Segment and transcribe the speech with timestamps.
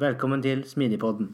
[0.00, 1.26] Velkommen til Smidigpodden.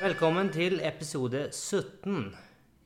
[0.00, 2.32] Velkommen til episode 17.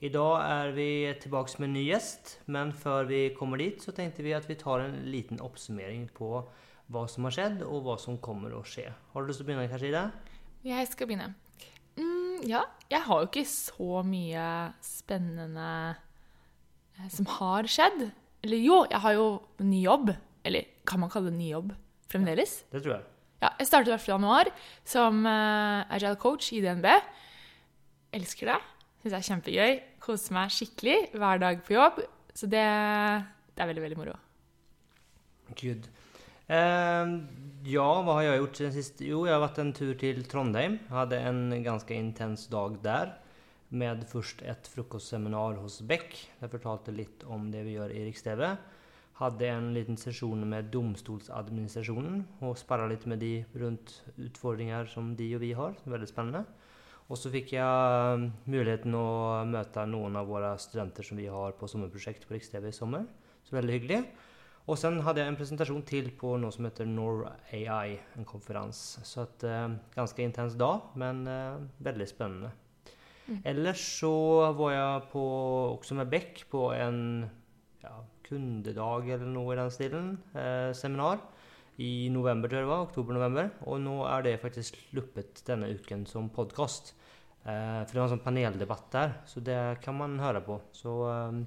[0.01, 0.89] I dag er vi
[1.23, 4.57] tilbake med en ny gjest, men før vi kommer dit, så tenkte vi at vi
[4.59, 6.43] tar en liten oppsummering på
[6.91, 8.89] hva som har skjedd, og hva som kommer å skje.
[9.13, 10.09] Har du lyst til å begynne, Kashida?
[10.67, 11.37] Jeg skal begynne.
[11.95, 14.51] Mm, ja, jeg har jo ikke så mye
[14.83, 15.71] spennende
[16.99, 18.09] eh, som har skjedd.
[18.45, 19.27] Eller jo, jeg har jo
[19.65, 20.13] ny jobb.
[20.45, 21.73] Eller kan man kalle det ny jobb
[22.13, 22.59] fremdeles?
[22.73, 23.07] Det tror jeg.
[23.41, 24.51] Ja, jeg startet i hvert fall i januar
[24.89, 26.87] som uh, agile coach i DNB.
[28.17, 28.61] Elsker det.
[29.01, 29.81] Syns det er kjempegøy.
[30.05, 32.05] Koser meg skikkelig hver dag på jobb.
[32.37, 32.65] Så det,
[33.55, 34.15] det er veldig, veldig moro.
[35.57, 35.89] Good.
[36.45, 37.21] Uh,
[37.65, 39.05] ja, hva har jeg gjort siden sist?
[39.05, 40.79] Jo, jeg har vært en tur til Trondheim.
[40.93, 43.15] Hadde en ganske intens dag der
[43.71, 46.17] med først et frokostseminar hos Beck.
[46.41, 48.45] Jeg fortalte litt om det vi gjør i Riks-TV.
[49.21, 55.29] Hadde en liten sesjon med domstolsadministrasjonen og sparra litt med de rundt utfordringer som de
[55.37, 55.77] og vi har.
[55.87, 56.45] Veldig spennende.
[57.13, 61.57] Og så fikk jeg um, muligheten å møte noen av våre studenter som vi har
[61.59, 63.05] på sommerprosjekt på Riks-TV i sommer.
[63.45, 64.01] Så veldig hyggelig.
[64.65, 69.05] Og sen hadde jeg en presentasjon til på noe som heter Nor AI, en konferanse.
[69.05, 72.55] Så et uh, ganske intens dag, men uh, veldig spennende.
[73.25, 73.39] Mm.
[73.55, 74.15] Ellers så
[74.59, 75.23] var jeg på,
[75.79, 76.99] også med Beck på en
[77.85, 77.95] ja,
[78.27, 80.11] kundedag eller noe i den stilen.
[80.37, 81.23] Eh, seminar
[81.83, 82.85] i november, tror jeg det var.
[82.89, 83.51] Oktober-november.
[83.71, 86.95] Og nå er det faktisk sluppet denne uken som podkast.
[87.45, 90.61] Eh, for det var en sånn paneldebatt der, så det kan man høre på.
[90.77, 91.41] Så eh,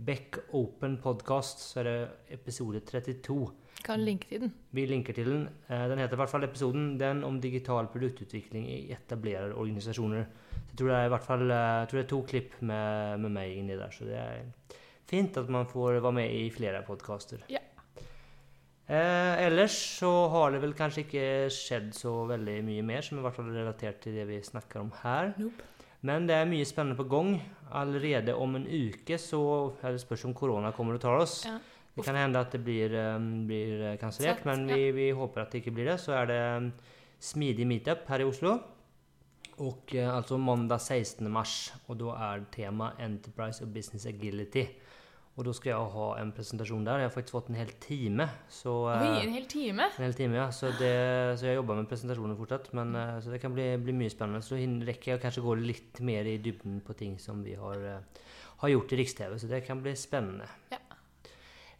[0.00, 1.98] Beck Open Podcast, så er det
[2.38, 3.40] episode 32.
[3.84, 4.52] Kan linke til den.
[4.76, 5.48] Vi linker til den.
[5.68, 10.26] Eh, den heter i hvert fall episoden 'Den om digital produktutvikling i etablerer organisasjoner'.
[10.70, 13.56] Jeg tror det er i hvert fall tror det er to klipp med, med meg
[13.56, 14.44] inni der, så det er
[15.10, 17.38] fint at man får være med i flere podkaster.
[17.50, 17.58] Ja.
[18.90, 23.22] Eh, ellers så har det vel kanskje ikke skjedd så veldig mye mer som er
[23.22, 25.30] i hvert fall relatert til det vi snakker om her.
[25.38, 25.66] Nope.
[26.02, 27.36] Men det er mye spennende på gang.
[27.76, 29.42] Allerede om en uke så
[29.84, 31.44] er det spørs om korona kommer og tar oss.
[31.46, 31.58] Ja.
[31.96, 35.62] Det kan hende at det blir, um, blir kansellert, men vi, vi, håper at det
[35.62, 35.98] ikke blir det.
[36.00, 36.68] Så er det um,
[37.20, 38.54] smidig meetup her i Oslo.
[39.60, 41.26] Og uh, altså mandag 16.
[41.32, 41.74] mars.
[41.88, 44.64] Og da er tema Enterprise og Business Agility.
[45.38, 47.02] Og da skal jeg ha en presentasjon der.
[47.02, 48.26] Jeg har faktisk fått en hel time.
[48.48, 49.88] Så, uh, Oi, en hel time?
[49.98, 50.46] En hel time, ja.
[50.54, 50.94] Så, det,
[51.40, 52.70] så jeg jobber med presentasjoner fortsatt.
[52.76, 54.46] Men, uh, så det kan bli, bli, mye spennende.
[54.46, 57.82] Så rekker jeg kanskje gå litt mer i dybden på ting som vi har,
[58.62, 59.36] har gjort i Riks-TV.
[59.42, 60.46] Så det kan bli spennende.
[60.70, 60.80] Ja.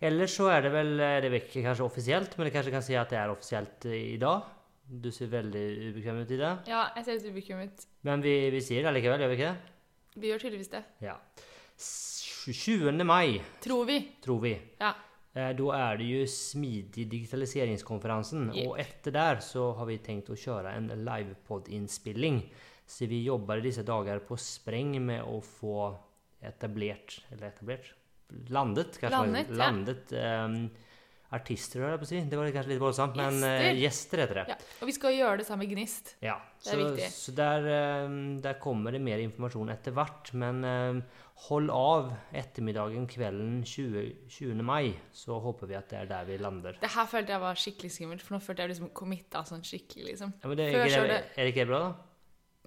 [0.01, 2.97] Ellers så er det vel Det er ikke kanskje offisielt, men jeg kanskje kan si
[2.97, 4.49] at det er offisielt i dag.
[4.91, 6.55] Du ser veldig ubekvem ut i det.
[6.71, 7.85] Ja, jeg ser litt ubekvem ut.
[8.09, 9.77] Men vi, vi sier det likevel, gjør vi ikke det?
[10.17, 10.81] Vi gjør tydeligvis det.
[11.05, 11.15] Ja.
[11.81, 13.05] 20.
[13.07, 13.39] mai.
[13.63, 14.01] Tror vi.
[14.25, 14.57] Tror vi.
[14.81, 14.95] Ja.
[15.31, 18.51] Eh, da er det jo Smidig digitaliseringskonferansen.
[18.51, 18.67] Yep.
[18.67, 22.43] Og etter der så har vi tenkt å kjøre en livepod-innspilling.
[22.91, 25.93] Så vi jobber i disse dager på spreng med å få
[26.43, 27.93] etablert Eller etablert?
[28.53, 29.17] Landet, kanskje.
[29.17, 29.59] Landet, ja.
[29.61, 30.57] landet um,
[31.31, 32.21] artister, jeg på å si.
[32.27, 34.45] Det var kanskje litt voldsomt, men uh, gjester heter det.
[34.51, 34.59] Ja.
[34.83, 36.15] Og vi skal gjøre det sammen med Gnist.
[36.25, 37.09] Ja, det er så, viktig.
[37.15, 37.69] Så der,
[38.09, 40.33] um, der, kommer det mer informasjon etter hvert.
[40.43, 41.03] Men um,
[41.47, 44.61] hold av ettermiddagen kvelden 20, 20.
[44.67, 46.77] mai, så håper vi at det er der vi lander.
[46.83, 50.11] Det her følte jeg var skikkelig skummelt, for nå følte jeg liksom committa sånn skikkelig,
[50.13, 50.35] liksom.
[50.43, 52.07] Ja, men det, er, ikke, det, er det ikke bra, da?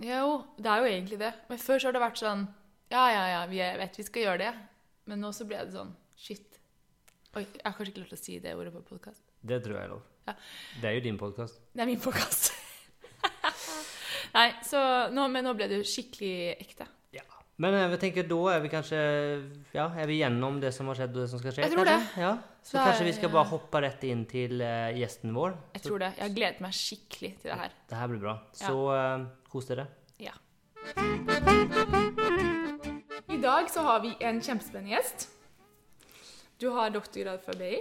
[0.01, 0.27] Jo,
[0.57, 1.33] det er jo egentlig det.
[1.51, 2.47] Men før så har det vært sånn
[2.93, 4.53] Ja, ja, ja, vi vet vi skal gjøre det.
[5.09, 6.59] Men nå så ble det sånn Shit.
[7.33, 9.23] Oi, jeg har kanskje ikke lov til å si det ordet på podkast?
[9.41, 10.03] Det tror jeg er lov.
[10.29, 10.33] Ja.
[10.79, 11.57] Det er jo din podkast.
[11.73, 12.51] Det er min podkast.
[14.37, 14.79] Nei, så
[15.13, 16.85] nå, Men nå ble det jo skikkelig ekte.
[17.17, 17.25] Ja.
[17.57, 19.01] Men eh, jeg tenker da er vi kanskje
[19.75, 21.65] Ja, er vi gjennom det som har skjedd, og det som skal skje?
[21.65, 22.23] Jeg tror kanskje?
[22.23, 22.31] Ja.
[22.61, 25.57] Så, er, kanskje vi skal bare hoppe rett inn til uh, gjesten vår.
[25.73, 26.13] Jeg Så tror det.
[26.19, 27.71] Jeg har gledet meg skikkelig til det her.
[27.89, 28.35] det her blir bra.
[28.61, 28.69] Ja.
[28.69, 29.19] Så eh,
[29.51, 29.89] kos dere.
[30.21, 30.37] Ja.
[33.33, 35.27] I dag så har vi en kjempespennende gjest.
[36.61, 37.79] Du har doktorgrad fra BI,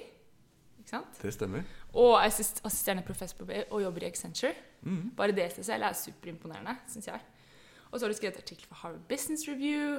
[0.81, 1.19] ikke sant?
[1.23, 1.67] Det stemmer.
[1.93, 4.55] Og assist assisterende professor på BI og jobber i Accenture.
[4.83, 5.11] Mm.
[5.17, 7.21] Bare det i seg selv er superimponerende, syns jeg.
[7.91, 9.99] Og så har du skrevet artikkel for Harvard Business Review.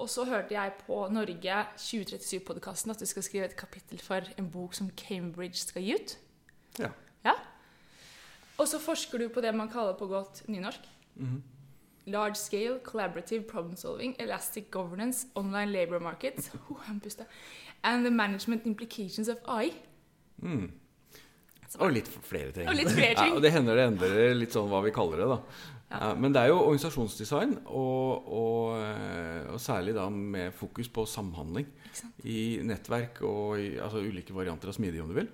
[0.00, 4.48] Og så hørte jeg på Norge 2037-podkasten at du skal skrive et kapittel for en
[4.50, 6.16] bok som Cambridge skal gi ut.
[6.80, 6.88] Ja.
[7.28, 7.36] Ja.
[8.58, 11.42] Og så forsker du på det man kaller på godt nynorsk Mhm.
[12.06, 16.80] Large scale collaborative problem solving, elastic governance, online labor markets, oh,
[17.82, 19.72] and the management implications of AI.
[20.42, 20.72] Mm.
[21.82, 22.68] Og litt flere ting.
[22.70, 23.32] Og litt flere ting.
[23.32, 25.38] Ja, og det hender det endrer litt sånn hva vi kaller det, da.
[25.94, 26.10] Ja.
[26.18, 31.68] Men det er jo organisasjonsdesign, og, og, eh, og særlig da med fokus på samhandling
[32.26, 35.28] i nettverk og i altså ulike varianter av smidig, om du vil.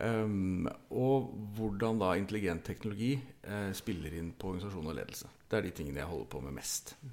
[0.00, 1.26] Um, og
[1.58, 3.10] hvordan da intelligent teknologi
[3.44, 5.28] eh, spiller inn på organisasjon og ledelse.
[5.50, 6.94] Det er de tingene jeg holder på med mest.
[7.02, 7.10] Det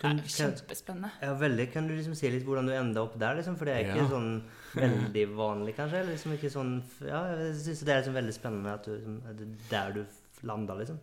[0.00, 1.10] Kan, er kan, kjempespennende.
[1.20, 1.66] ja, veldig.
[1.74, 3.36] Kan du liksom si litt hvordan du enda opp der?
[3.36, 3.58] Liksom?
[3.60, 4.08] For det er ikke Ja.
[4.08, 4.30] sånn
[4.74, 6.00] veldig vanlig, kanskje?
[6.00, 6.72] Eller liksom ikke sånn
[7.04, 9.92] Ja, jeg syns det er liksom veldig spennende at du, liksom, at det er der
[9.92, 10.98] du landa, liksom.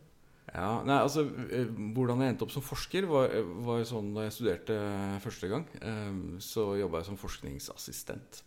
[0.56, 3.30] Ja, nei, altså eh, Hvordan jeg endte opp som forsker, var,
[3.68, 4.82] var sånn da jeg studerte
[5.22, 5.68] første gang.
[5.78, 8.42] eh, Så jobba jeg som forskningsassistent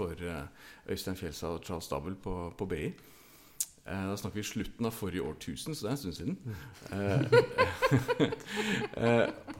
[0.00, 0.44] for eh,
[0.90, 2.86] Øystein Fjelstad og Charles Stabel på, på BI.
[2.90, 6.36] Eh, Da snakker vi slutten av forrige årtusen, så det er en stund siden.
[6.96, 7.22] Eh,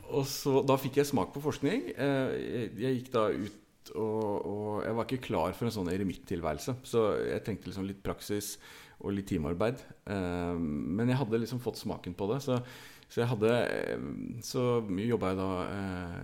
[0.17, 1.81] og så, Da fikk jeg smak på forskning.
[1.97, 3.57] Jeg, gikk da ut
[3.97, 6.73] og, og jeg var ikke klar for en sånn eremitttilværelse.
[6.87, 8.47] Så jeg trengte liksom litt praksis
[9.01, 9.77] og litt timearbeid.
[10.13, 12.39] Eh, men jeg hadde liksom fått smaken på det.
[12.45, 12.55] Så,
[13.11, 14.03] så jeg hadde eh,
[14.47, 14.63] Så
[15.03, 16.19] jobba jeg da eh,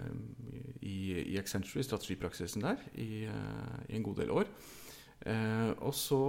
[0.87, 0.97] i,
[1.35, 4.51] i Accenture, i strategipraksisen der, i, eh, i en god del år.
[5.27, 6.21] Eh, og så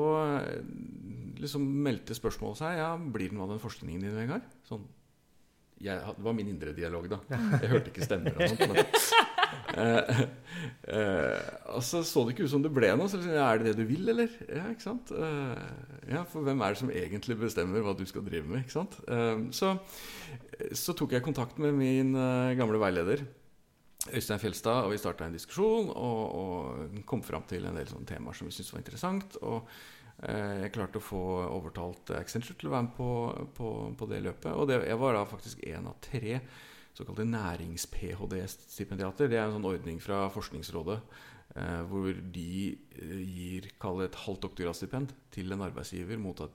[1.37, 4.47] liksom meldte spørsmålet seg Ja, blir det noe av den forskningen din, Vegard?
[4.65, 4.87] Sånn,
[5.83, 7.21] jeg, det var min indre dialog, da.
[7.61, 9.03] Jeg hørte ikke stemmer og sånt.
[9.77, 10.21] Eh,
[10.95, 13.09] eh, og så så det ikke ut som det ble noe.
[13.11, 14.31] Så liksom, er det det du vil, eller?
[14.47, 15.11] Ja, ikke sant?
[15.11, 15.65] Eh,
[16.13, 18.63] ja, For hvem er det som egentlig bestemmer hva du skal drive med?
[18.65, 18.97] ikke sant?
[19.07, 19.75] Eh, så,
[20.71, 23.25] så tok jeg kontakt med min eh, gamle veileder.
[24.07, 28.07] Øystein Fjelstad, og vi starta en diskusjon og, og kom fram til en del sånne
[28.07, 29.37] temaer som vi syntes var interessant.
[29.41, 29.67] Og
[30.23, 33.09] eh, jeg klarte å få overtalt Accenture til å være med på,
[33.57, 34.53] på, på det løpet.
[34.53, 36.39] Og det, jeg var da faktisk en av tre
[36.97, 39.29] såkalte nærings-ph.d.-stipendiater.
[39.29, 40.99] Det er en sånn ordning fra Forskningsrådet
[41.55, 46.53] eh, hvor de eh, gir kall et halvt doktorgradsstipend til en arbeidsgiver mot at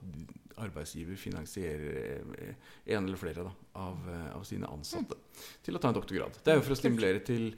[0.61, 5.17] arbeidsgiver finansierer eh, en eller flere da, av, eh, av sine ansatte
[5.65, 6.41] til å ta en doktorgrad.
[6.43, 7.49] Det er jo for å stimulere til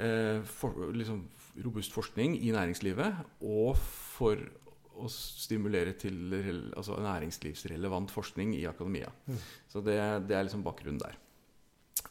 [0.00, 1.26] eh, for, liksom,
[1.64, 4.40] robust forskning i næringslivet, og for
[4.98, 6.34] å stimulere til
[6.74, 9.12] altså næringslivsrelevant forskning i akademia.
[9.28, 9.40] Mm.
[9.70, 11.14] Så det, det er liksom bakgrunnen der.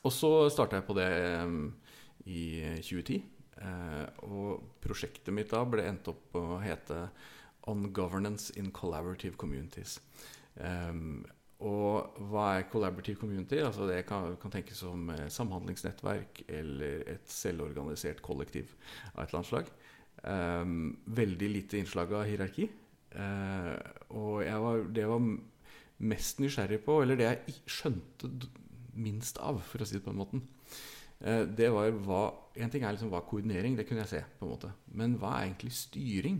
[0.04, 1.57] Og så starta jeg på det eh,
[2.28, 2.44] i
[2.81, 3.24] 2010.
[3.57, 7.07] Eh, og prosjektet mitt da ble endt opp å hete
[7.68, 9.98] On Governance in Collaborative Communities.
[10.58, 11.25] Um,
[11.65, 13.58] og hva er collaborative community?
[13.65, 18.75] Altså det kan, kan tenkes som eh, samhandlingsnettverk eller et selvorganisert kollektiv
[19.15, 19.72] av et eller annet slag.
[20.22, 20.75] Um,
[21.17, 22.70] veldig lite innslag av hierarki.
[23.17, 23.74] Uh,
[24.13, 25.27] og var, det jeg var
[26.13, 28.29] mest nysgjerrig på, eller det jeg skjønte
[28.98, 30.44] minst av, for å si det på den måten,
[31.22, 32.24] eh, det var hva
[32.58, 34.72] En ting er liksom hva koordinering, det kunne jeg se, på en måte.
[34.98, 36.39] Men hva er egentlig styring?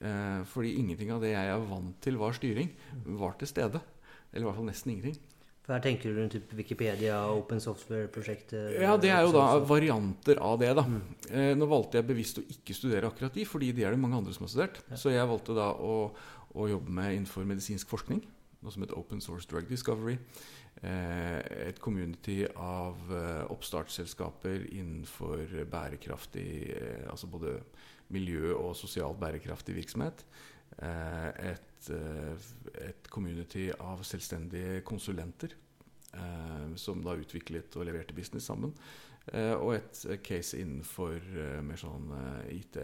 [0.00, 2.72] Eh, fordi ingenting av det jeg er vant til var styring,
[3.20, 3.80] var til stede.
[4.32, 5.20] Eller i hvert fall nesten ingenting.
[5.64, 8.74] For her tenker du rundt Wikipedia Wikipedia, open Software-prosjektet?
[8.82, 10.82] Ja, det er jo da sånn- varianter av det, da.
[10.82, 11.02] Mm.
[11.30, 14.18] Eh, nå valgte jeg bevisst å ikke studere akkurat de, fordi de er det mange
[14.18, 14.82] andre som har studert.
[14.90, 14.96] Ja.
[14.96, 16.12] Så jeg valgte da å,
[16.54, 18.20] å jobbe med innenfor medisinsk forskning,
[18.64, 20.16] noe som heter Open Source Drug Discovery.
[20.82, 27.58] Eh, et community av eh, oppstartsselskaper innenfor bærekraftig eh, Altså både
[28.14, 30.26] miljø- og sosialt bærekraftig virksomhet.
[30.74, 31.88] Et,
[32.82, 35.54] et community av selvstendige konsulenter
[36.76, 38.74] som da utviklet og leverte business sammen.
[39.30, 41.22] Og et case innenfor
[41.62, 42.10] mer sånn
[42.50, 42.80] IT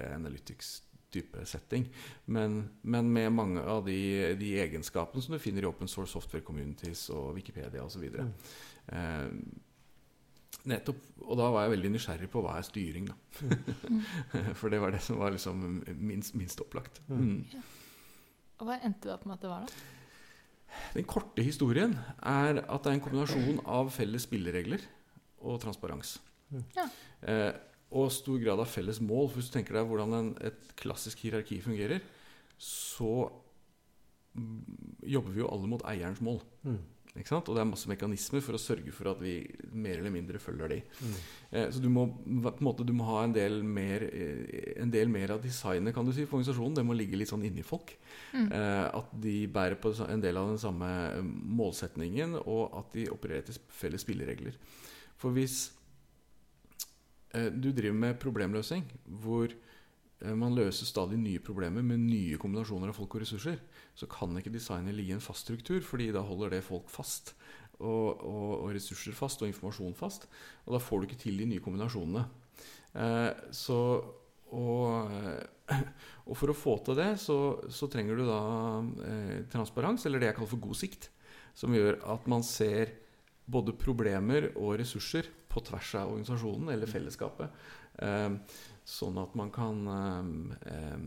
[1.11, 1.89] Analytics-type setting.
[2.27, 6.45] Men, men med mange av de, de egenskapene som du finner i open source software
[6.45, 8.03] communities og Wikipedia osv.
[8.11, 8.33] Mm.
[8.87, 9.29] Eh,
[10.71, 13.17] nettopp, og da var jeg veldig nysgjerrig på hva er styring, da.
[14.59, 17.01] For det var det som var liksom minst, minst opplagt.
[17.09, 17.45] Mm.
[17.45, 17.63] Mm.
[18.61, 19.97] Og hva endte det opp med at det var, da?
[20.95, 24.85] Den korte historien er at det er en kombinasjon av felles spilleregler
[25.41, 26.21] og transparens.
[26.51, 26.63] Mm.
[26.77, 26.85] Ja.
[27.27, 27.51] Eh,
[27.91, 29.29] og stor grad av felles mål.
[29.29, 32.03] For hvis du tenker deg hvordan en, et klassisk hierarki fungerer,
[32.61, 33.29] så
[35.03, 36.39] jobber vi jo alle mot eierens mål.
[36.63, 36.81] Mm.
[37.19, 37.49] Ikke sant?
[37.51, 39.41] Og det er masse mekanismer for å sørge for at vi
[39.75, 40.77] mer eller mindre følger de.
[41.01, 41.17] Mm.
[41.51, 44.93] Eh, så du må, på en måte, du må ha en del, mer, eh, en
[44.95, 46.79] del mer av designet kan du si, for organisasjonen.
[46.79, 47.97] Det må ligge litt sånn inni folk.
[48.31, 48.47] Mm.
[48.47, 50.93] Eh, at de bærer på en del av den samme
[51.59, 54.55] målsetningen, og at de opererer til felles spilleregler.
[55.19, 55.65] For hvis
[57.33, 58.87] du driver med problemløsning,
[59.23, 63.61] hvor eh, man løser stadig nye problemer med nye kombinasjoner av folk og ressurser,
[63.95, 67.35] så kan ikke designet ligge i en fast struktur, fordi da holder det folk fast.
[67.81, 70.27] Og, og, og ressurser fast, og informasjon fast.
[70.67, 72.27] Og da får du ikke til de nye kombinasjonene.
[72.99, 73.79] Eh, så
[74.51, 75.83] og, eh,
[76.29, 77.39] og for å få til det, så,
[77.71, 78.41] så trenger du da
[79.07, 81.11] eh, transparens, eller det jeg kaller for god sikt.
[81.57, 82.95] Som gjør at man ser
[83.51, 87.51] både problemer og ressurser på tvers av organisasjonen eller fellesskapet.
[87.99, 88.31] Eh,
[88.87, 89.83] sånn at man kan
[90.67, 91.01] eh,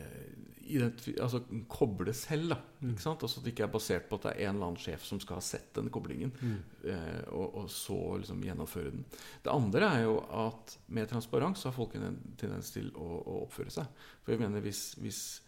[0.00, 2.48] eh, altså, koble selv.
[2.54, 2.90] Da, Mm.
[2.94, 3.22] ikke sant?
[3.22, 5.20] Altså at det ikke er basert på at det er en eller annen sjef som
[5.20, 6.58] skal ha sett den koblingen, Mm.
[6.84, 9.04] eh, og, og så liksom gjennomføre den.
[9.42, 13.70] Det andre er jo at med transparens har folk en tendens til å, å oppføre
[13.70, 13.86] seg.
[14.22, 15.40] For jeg mener hvis, hvis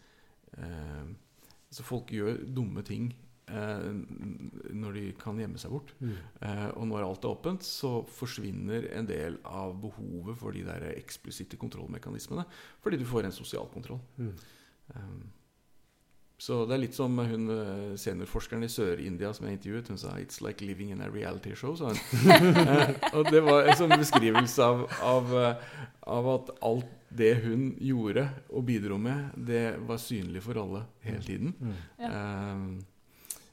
[0.57, 1.05] eh,
[1.83, 3.13] folk gjør dumme ting
[3.47, 5.93] når de kan gjemme seg bort.
[6.03, 6.15] Mm.
[6.43, 10.89] Eh, og når alt er åpent, så forsvinner en del av behovet for de der
[10.97, 12.43] eksplisitte kontrollmekanismene.
[12.83, 14.01] Fordi du får en sosial kontroll.
[14.19, 14.33] Mm.
[14.95, 15.25] Um,
[16.37, 19.87] så det er litt som hun eh, seniorforskeren i Sør-India som jeg intervjuet.
[19.89, 21.75] Hun sa 'It's like living in a reality show'.
[21.75, 21.97] sa hun.
[22.67, 25.55] Eh, og det var en sånn beskrivelse av, av, eh,
[26.03, 31.23] av at alt det hun gjorde og bidro med, det var synlig for alle hele
[31.23, 31.55] tiden.
[31.57, 31.73] Mm.
[32.05, 32.85] Um,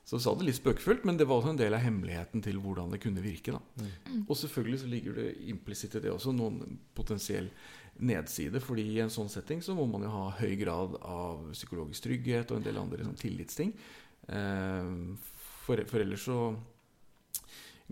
[0.04, 2.92] så sa det litt spøkefullt, men det var også en del av hemmeligheten til hvordan
[2.92, 3.54] det kunne virke.
[3.56, 3.86] Da.
[4.10, 4.26] Mm.
[4.26, 7.48] Og selvfølgelig så ligger det implisitt i det også noen potensiell
[7.96, 8.60] nedside.
[8.60, 12.50] fordi i en sånn setting så må man jo ha høy grad av psykologisk trygghet
[12.50, 13.72] og en del andre sånn, tillitsting.
[14.28, 14.92] Eh,
[15.64, 16.38] for, for ellers så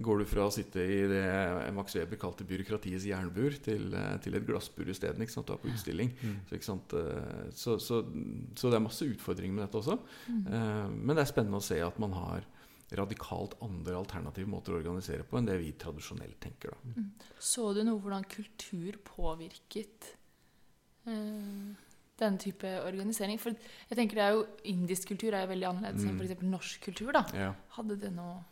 [0.00, 4.34] går du fra å sitte i det Max Weber kalte byråkratiets jernbur, til, eh, til
[4.38, 5.20] et glassbur isteden.
[5.20, 6.14] Du er på utstilling.
[6.22, 6.38] Mm.
[6.48, 6.94] Så, ikke sant?
[6.96, 8.00] eh, Så, så,
[8.56, 9.98] så det er masse utfordringer med dette også.
[10.28, 10.46] Mm.
[10.48, 12.46] Eh, Men det er spennende å se at man har
[12.92, 16.72] radikalt andre alternative måter å organisere på enn det vi tradisjonelt tenker.
[16.72, 17.04] Da.
[17.40, 20.10] Så du noe hvordan kultur påvirket
[21.06, 21.72] eh,
[22.20, 23.38] denne type organisering?
[23.40, 26.20] For jeg tenker det er jo Indisk kultur er jo veldig annerledes enn Mm.
[26.20, 26.42] f.eks.
[26.42, 27.12] norsk kultur.
[27.12, 27.24] da.
[27.34, 27.54] Ja.
[27.78, 28.42] Hadde det noe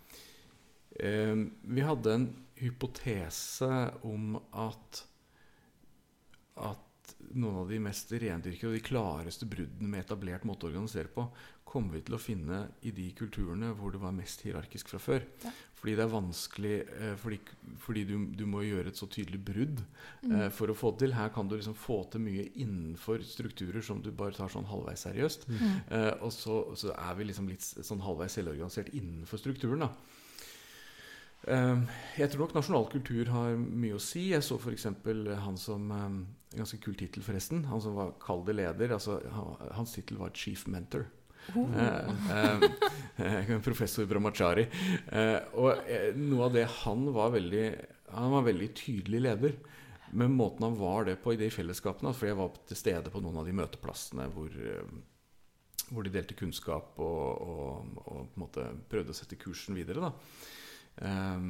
[0.99, 2.29] vi hadde en
[2.61, 3.71] hypotese
[4.05, 5.05] om at
[6.61, 6.87] at
[7.35, 11.25] noen av de mest rendyrkede og de klareste bruddene med etablert måte å organisere på,
[11.71, 15.25] kommer vi til å finne i de kulturene hvor det var mest hierarkisk fra før.
[15.45, 15.53] Ja.
[15.79, 17.39] Fordi det er vanskelig eh, Fordi,
[17.81, 19.83] fordi du, du må gjøre et så tydelig brudd
[20.21, 20.35] Mm.
[20.37, 21.15] eh, for å få det til.
[21.17, 25.07] Her kan du liksom få til mye innenfor strukturer som du bare tar sånn halvveis
[25.07, 25.47] seriøst.
[25.49, 25.63] Mm.
[25.97, 29.87] Eh, og så, så er vi liksom litt sånn halvveis selvorganisert innenfor strukturen.
[29.87, 29.93] da.
[31.49, 31.79] Eh,
[32.21, 34.29] jeg tror nok nasjonal kultur har mye å si.
[34.35, 34.91] Jeg så f.eks.
[35.47, 36.21] han som en
[36.51, 37.61] Ganske kul tittel, forresten.
[37.71, 38.91] Han som var kall det leder.
[38.97, 39.21] Altså,
[39.77, 41.05] hans tittel var Chief Mentor.
[41.55, 41.71] Oh.
[43.69, 44.65] Professor Brahmachari.
[45.15, 45.79] Eh, og
[46.19, 47.63] noe av det han var veldig
[48.17, 49.55] Han var veldig tydelig leder.
[50.11, 53.23] Men måten han var det på i de fellesskapene For jeg var til stede på
[53.23, 54.51] noen av de møteplassene hvor,
[55.87, 60.11] hvor de delte kunnskap og, og, og på en måte prøvde å sette kursen videre.
[60.11, 60.59] Da.
[61.01, 61.45] Eh,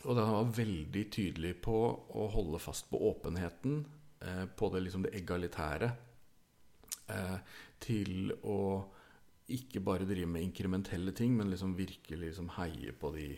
[0.00, 1.76] og han var veldig tydelig på
[2.16, 3.82] å holde fast på åpenheten,
[4.24, 5.90] eh, på det, liksom det egalitære,
[7.12, 7.36] eh,
[7.80, 8.60] til å
[9.50, 13.28] ikke bare drive med inkrementelle ting, men liksom virkelig liksom heie på de,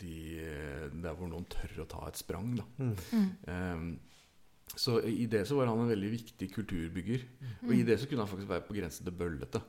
[0.00, 2.54] de eh, der hvor noen tør å ta et sprang.
[2.56, 2.66] Da.
[2.78, 2.94] Mm.
[3.12, 3.30] Mm.
[3.52, 7.26] Eh, så i det så var han en veldig viktig kulturbygger.
[7.64, 9.60] Og i det så kunne han faktisk være på grensen til bøllete.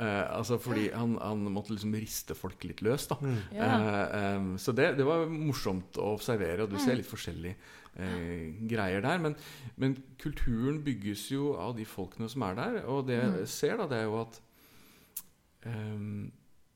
[0.00, 3.04] Eh, altså fordi han, han måtte liksom riste folk litt løs.
[3.10, 3.34] da Mm.
[3.52, 3.66] Ja.
[3.68, 7.56] Eh, em, så det, det var morsomt å observere, og du ser litt forskjellige
[8.00, 9.18] eh, greier der.
[9.20, 9.36] Men,
[9.76, 12.80] men kulturen bygges jo av de folkene som er der.
[12.88, 13.46] Og det jeg Mm.
[13.46, 14.40] ser, da, det er jo at
[15.68, 16.30] em,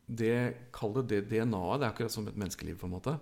[0.06, 0.34] det
[0.74, 1.80] Kall det det DNA-et.
[1.80, 3.16] Det er akkurat som et menneskeliv, på en måte.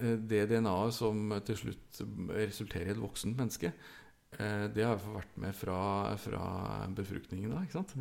[0.00, 2.00] Eh, Det DNA-et som til slutt
[2.32, 3.72] resulterer i et voksent menneske.
[4.42, 5.80] Eh, Det har jeg vært med fra,
[6.20, 6.44] fra
[6.96, 7.94] befruktningen da, ikke sant?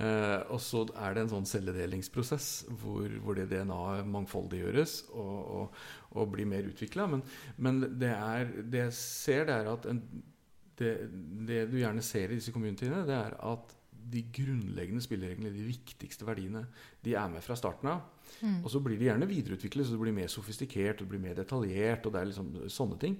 [0.00, 2.50] Eh, og så er det en sånn celledelingsprosess
[2.82, 5.82] hvor, hvor det DNA-et mangfoldiggjøres og, og,
[6.14, 7.08] og blir mer utvikla.
[7.10, 7.24] Men,
[7.56, 10.00] men det, er, det jeg ser, det er at en,
[10.80, 10.94] det,
[11.48, 13.76] det du gjerne ser i disse communityene, det er at
[14.10, 16.64] de grunnleggende spillereglene, de viktigste verdiene,
[17.04, 18.00] de er med fra starten av.
[18.40, 18.62] Mm.
[18.64, 21.36] Og så blir de gjerne videreutviklet, så det blir mer sofistikert og det blir mer
[21.38, 22.06] detaljert.
[22.06, 23.18] og det er liksom sånne ting.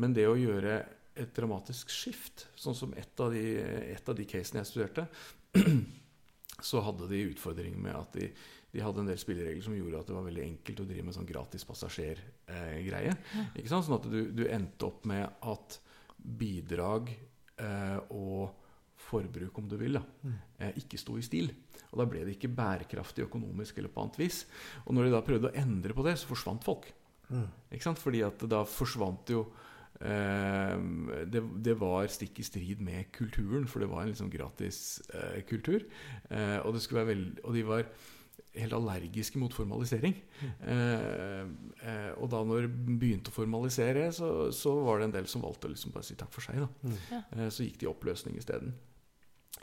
[0.00, 0.80] Men det å gjøre
[1.18, 3.42] et dramatisk skift, sånn som et av de,
[3.92, 5.06] et av de casene jeg studerte,
[6.68, 8.30] så hadde de utfordringer med at de,
[8.72, 11.16] de hadde en del spilleregler som gjorde at det var veldig enkelt å drive med
[11.16, 13.14] sånn gratis passasjergreie.
[13.66, 13.88] Sant?
[13.88, 15.78] Sånn at du, du endte opp med at
[16.16, 18.54] bidrag eh, og
[19.02, 20.30] forbruk, om du vil, da,
[20.62, 21.50] eh, ikke sto i stil.
[21.90, 24.44] Og da ble det ikke bærekraftig økonomisk eller på annet vis.
[24.86, 26.88] Og når de da prøvde å endre på det, så forsvant folk.
[27.72, 28.00] Ikke sant?
[28.00, 33.84] Fordi at da forsvant jo eh, det, det var stikk i strid med kulturen, for
[33.84, 34.80] det var en liksom sånn gratis
[35.14, 35.84] eh, kultur.
[36.30, 37.86] Eh, og, det være veld, og de var
[38.52, 40.14] helt allergiske mot formalisering.
[40.42, 41.42] Eh,
[41.88, 45.44] eh, og da når de begynte å formalisere, så, så var det en del som
[45.44, 46.60] valgte å liksom bare si takk for seg.
[46.60, 46.96] Da.
[47.12, 47.20] Ja.
[47.36, 48.74] Eh, så gikk de i oppløsning isteden.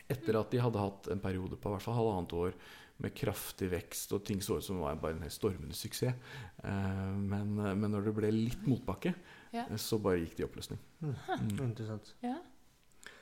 [0.10, 2.56] Etter at de hadde hatt en periode på i hvert fall halvannet år
[3.00, 6.18] med kraftig vekst, og ting så ut som var bare en helt stormende suksess.
[6.66, 9.14] Eh, men, men når det ble litt motbakke,
[9.54, 9.66] Ja.
[9.70, 10.80] eh, så bare gikk det i oppløsning.
[11.02, 11.16] Mm.
[11.28, 11.60] Mm.
[11.70, 12.14] Intressant.
[12.24, 12.36] Ja.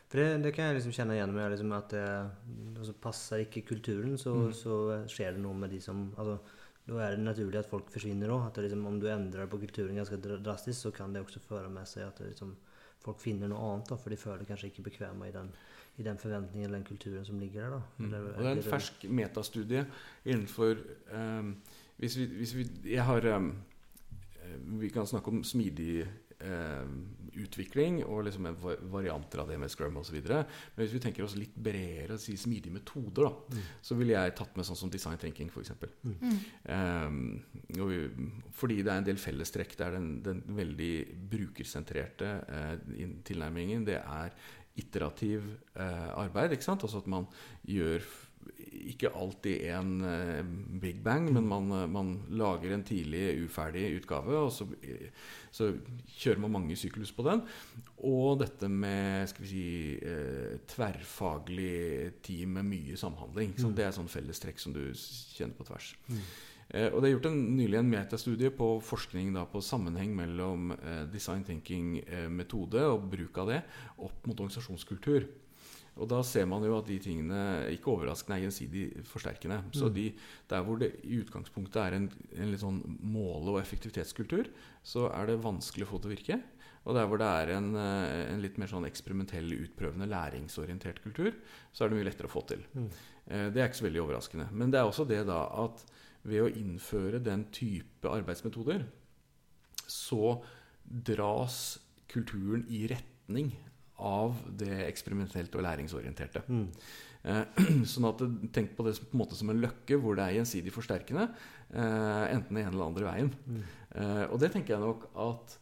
[0.08, 2.04] For det, det kan jeg liksom kjenne igjen med liksom at det,
[2.80, 4.54] altså passer ikke kulturen, så, Mm.
[4.54, 4.78] så
[5.12, 6.40] skjer det noe med de som altså,
[6.88, 8.56] Da er det naturlig at folk forsvinner òg.
[8.64, 12.04] Liksom, om du endrer på kulturen ganske drastisk, så kan det også føre med seg
[12.08, 12.54] at det, liksom,
[13.04, 13.90] folk finner noe annet.
[13.90, 15.50] Da, for de føler kanskje ikke bekvemme i den,
[16.00, 17.70] i den forventningen eller den kulturen som ligger der.
[17.72, 17.82] Da.
[17.98, 18.06] Mm.
[18.14, 19.86] Eller- Og det er en fersk metastudie
[20.26, 20.78] innenfor
[21.12, 21.62] um,
[22.00, 23.52] hvis, vi, hvis vi Jeg har eh,
[24.80, 26.06] Vi kan snakke om smidig
[26.40, 26.88] eh,
[27.42, 28.46] utvikling og liksom
[28.92, 30.18] varianter av det med scrum osv.
[30.28, 30.46] Men
[30.78, 33.64] hvis vi tenker oss litt bredere og sier smidige metoder, da, Mm.
[33.82, 35.72] så ville jeg tatt med sånn som design thinking, f.eks.
[36.04, 36.38] Mm.
[36.66, 37.10] eh,
[37.88, 39.76] vi- fordi det er en del fellestrekk.
[39.78, 40.94] Det er den, den veldig
[41.30, 42.78] brukersentrerte eh,
[43.24, 43.86] tilnærmingen.
[43.86, 44.32] Det er
[44.78, 45.42] iterativ
[45.76, 46.52] eh, arbeid.
[46.54, 46.84] ikke sant?
[46.84, 47.28] Altså at man
[47.66, 48.02] gjør
[48.92, 50.42] ikke alltid en eh,
[50.82, 55.10] big bang, men man, eh, man lager en tidlig uferdig utgave, og så, eh,
[55.52, 55.72] så
[56.18, 57.44] kjører man mange syklus på den.
[58.08, 59.70] Og dette med skal vi si,
[60.02, 63.56] eh, tverrfaglig team med mye samhandling.
[63.58, 63.74] Mm.
[63.78, 65.96] Det er sånn fellestrekk som du kjenner på tvers.
[66.70, 70.74] Eh, og Det er gjort en, nylig en metastudie på forskning da, på sammenheng mellom
[70.76, 73.62] eh, design thinking-metode og bruk av det
[73.98, 75.28] opp mot organisasjonskultur.
[75.98, 77.40] Og da ser man jo at de tingene
[77.74, 79.62] ikke overraskende er gjensidig forsterkende.
[79.74, 80.12] Så de,
[80.50, 84.52] der hvor det i utgangspunktet er en, en litt sånn måle- og effektivitetskultur,
[84.86, 86.40] så er det vanskelig å få til å virke.
[86.88, 91.34] Og der hvor det er en, eh, en litt mer sånn eksperimentell, utprøvende, læringsorientert kultur,
[91.76, 92.64] så er det mye lettere å få til.
[92.78, 92.90] Mm.
[93.28, 94.48] Eh, Det er ikke så veldig overraskende.
[94.54, 95.84] Men det er også det da at
[96.28, 98.86] ved å innføre den type arbeidsmetoder,
[99.88, 100.42] så
[100.88, 103.52] dras kulturen i retning
[103.98, 106.44] av det eksperimentelt og læringsorienterte.
[106.48, 106.66] Mm.
[107.28, 108.24] Eh, sånn at
[108.56, 111.30] Tenk på det som, på en måte som en løkke hvor det er gjensidig forsterkende.
[111.72, 113.32] Eh, enten den ene eller andre veien.
[113.48, 113.64] Mm.
[114.02, 115.58] Eh, og det tenker jeg nok at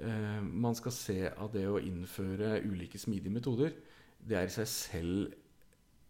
[0.00, 3.76] eh, man skal se at det å innføre ulike smidige metoder,
[4.18, 5.36] det er i seg selv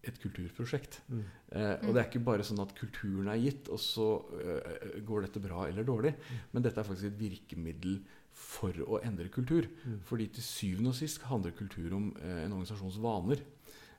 [0.07, 1.01] et kulturprosjekt.
[1.11, 1.25] Mm.
[1.59, 4.07] Eh, og det er ikke bare sånn at kulturen er gitt, og så
[4.39, 6.15] eh, går dette bra eller dårlig.
[6.53, 7.99] Men dette er faktisk et virkemiddel
[8.39, 9.69] for å endre kultur.
[9.85, 10.01] Mm.
[10.09, 13.43] Fordi til syvende og sist handler kultur om eh, en organisasjons vaner.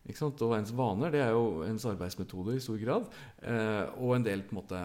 [0.08, 0.42] Ikke sant?
[0.46, 3.08] Og ens vaner det er jo ens arbeidsmetode i stor grad.
[3.44, 4.84] Eh, og en del på en måte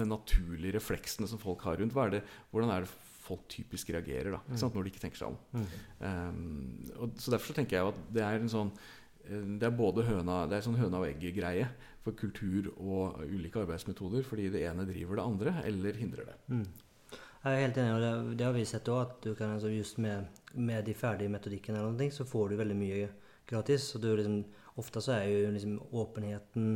[0.00, 1.96] den naturlige refleksene som folk har rundt.
[2.00, 2.92] Er det, hvordan er det
[3.24, 4.74] folk typisk reagerer da, sant?
[4.74, 5.38] når de ikke tenker seg om?
[5.54, 5.68] Mm.
[6.04, 9.78] Um, og, så Derfor så tenker jeg at det er en sånn eh, det er
[9.78, 11.68] både høna, det er sånn høna og egget-greie
[12.04, 14.26] for kultur og ulike arbeidsmetoder.
[14.26, 16.40] Fordi det ene driver det andre, eller hindrer det.
[16.50, 16.66] Mm.
[17.44, 19.00] Jeg er helt enig, og det, det har vi sett òg.
[19.04, 22.56] At du kan altså just med, med de ferdige metodikkene eller noe, så får du
[22.56, 23.08] veldig mye
[23.50, 23.90] gratis.
[23.96, 24.38] Og du liksom,
[24.80, 26.70] ofte så er jo liksom åpenheten,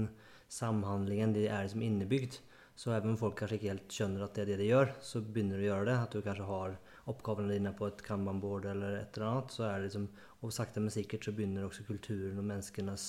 [0.52, 2.37] samhandlingen, de er liksom innebygd.
[2.78, 5.24] Så even om folk kanskje ikke helt skjønner at det er det de gjør, så
[5.24, 5.96] begynner du å gjøre det.
[6.02, 6.76] At du kanskje har
[7.09, 9.57] oppgavene dine på et kanban-board eller et eller annet.
[9.57, 10.07] så er det liksom,
[10.44, 13.09] Og sakte, men sikkert så begynner også kulturen og menneskenes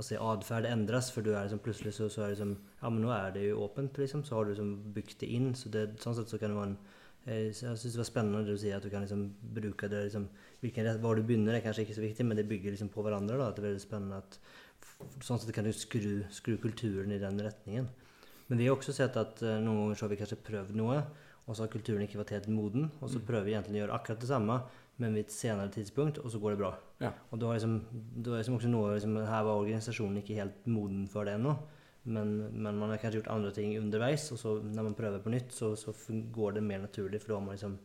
[0.00, 1.10] hva si, atferd endres.
[1.14, 3.44] For du er liksom, plutselig så, så er det liksom Ja, men nå er det
[3.48, 4.24] jo åpent, liksom.
[4.24, 5.52] Så har du liksom bygd det inn.
[5.58, 6.78] Så det, sånn sett så kan det være en
[7.26, 9.28] eh, Jeg syns det var spennende det du sier, at du kan liksom
[9.60, 10.26] bruke det liksom,
[10.64, 13.38] hvilken Hvor du begynner, er kanskje ikke så viktig, men det bygger liksom på hverandre.
[13.38, 14.40] da, at det er veldig spennende at
[15.24, 17.86] Sånn sett kan du skru, skru kulturen i den retningen.
[18.48, 20.96] Men vi har også sett at eh, noen ganger så har vi kanskje prøvd noe,
[21.46, 22.88] og så har kulturen ikke vært helt moden.
[23.00, 24.56] Og så prøver vi egentlig å gjøre akkurat det samme,
[25.00, 26.70] men ved et senere tidspunkt, og så går det bra.
[27.00, 27.10] Ja.
[27.32, 27.78] Og da har liksom,
[28.20, 31.54] du har liksom også noe liksom, Her var organisasjonen ikke helt moden for det ennå.
[32.10, 35.32] Men, men man har kanskje gjort andre ting underveis, og så når man prøver på
[35.32, 35.92] nytt, så, så
[36.32, 37.20] går det mer naturlig.
[37.20, 37.80] For da har man liksom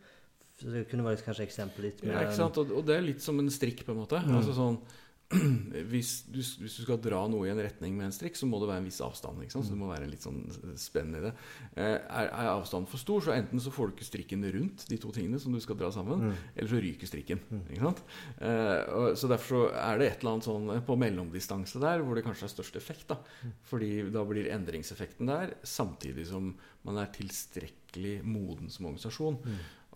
[0.55, 2.59] Det kunne vært kanskje eksempel litt med Ja, ikke sant?
[2.61, 4.21] Og, og det er litt som en strikk, på en måte.
[4.23, 4.37] Mm.
[4.39, 4.79] Altså sånn
[5.89, 8.59] hvis du, hvis du skal dra noe i en retning med en strikk, så må
[8.61, 9.41] det være en viss avstand.
[9.49, 10.43] Så det må være en litt sånn
[10.77, 11.31] spenn i det.
[11.73, 14.99] Eh, er, er avstanden for stor, så enten så får du ikke strikken rundt de
[15.01, 16.35] to tingene som du skal dra sammen, Mm.
[16.55, 17.41] eller så ryker strikken.
[17.65, 18.03] Ikke sant?
[18.37, 22.17] Eh, og, så derfor så er det et eller annet sånn på mellomdistanse der hvor
[22.17, 23.07] det kanskje er størst effekt.
[23.09, 23.17] da.
[23.69, 26.53] Fordi da blir endringseffekten der, samtidig som
[26.85, 29.41] man er tilstrekkelig moden som organisasjon.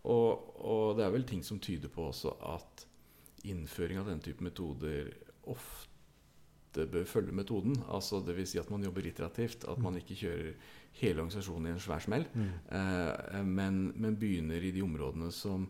[0.09, 2.85] Og, og det er vel ting som tyder på også at
[3.47, 5.11] innføring av denne type metoder
[5.49, 7.77] ofte bør følge metoden.
[7.89, 8.51] Altså Dvs.
[8.53, 9.65] Si at man jobber iterativt.
[9.67, 10.53] At man ikke kjører
[10.99, 12.25] hele organisasjonen i en svær smell.
[12.35, 15.67] Eh, men, men begynner i de områdene som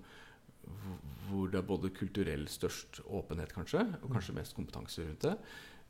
[0.69, 5.36] hvor- hvor det er både kulturell størst åpenhet, kanskje, og kanskje mest kompetanse rundt det.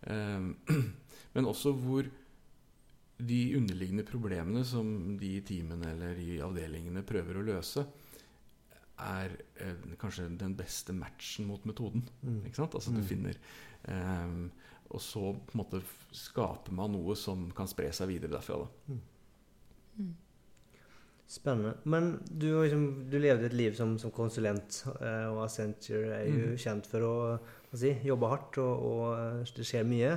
[0.07, 0.75] Eh,
[1.35, 2.07] men også hvor
[3.19, 7.83] de underliggende problemene som de i teamene eller i avdelingene prøver å løse,
[9.05, 12.05] er eh, kanskje den beste matchen mot metoden.
[12.21, 12.41] Mm.
[12.45, 12.75] Ikke sant?
[12.75, 13.37] Altså du finner
[13.89, 14.49] ehm,
[14.89, 15.83] Og så på en måte
[16.15, 18.63] skaper man noe som kan spre seg videre derfra.
[18.63, 18.97] Da.
[21.29, 21.75] Spennende.
[21.85, 26.47] Men du, liksom, du levde et liv som, som konsulent, eh, og Accenture er jo
[26.55, 26.55] mm.
[26.63, 27.11] kjent for å
[27.77, 30.15] si, jobbe hardt, og, og eh, det skjer mye.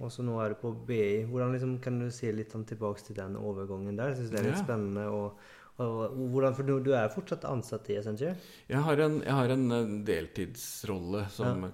[0.00, 1.26] Og så nå er du på BI.
[1.28, 4.14] Hvordan liksom, Kan du si litt sånn tilbake til den overgangen der?
[4.14, 4.64] Jeg synes det er litt Ja.
[4.64, 5.04] spennende.
[5.12, 5.44] Og
[5.76, 8.32] hvordan, For du, du er fortsatt ansatt i Accenture?
[8.68, 11.66] Jeg har en, jeg har en eh, deltidsrolle som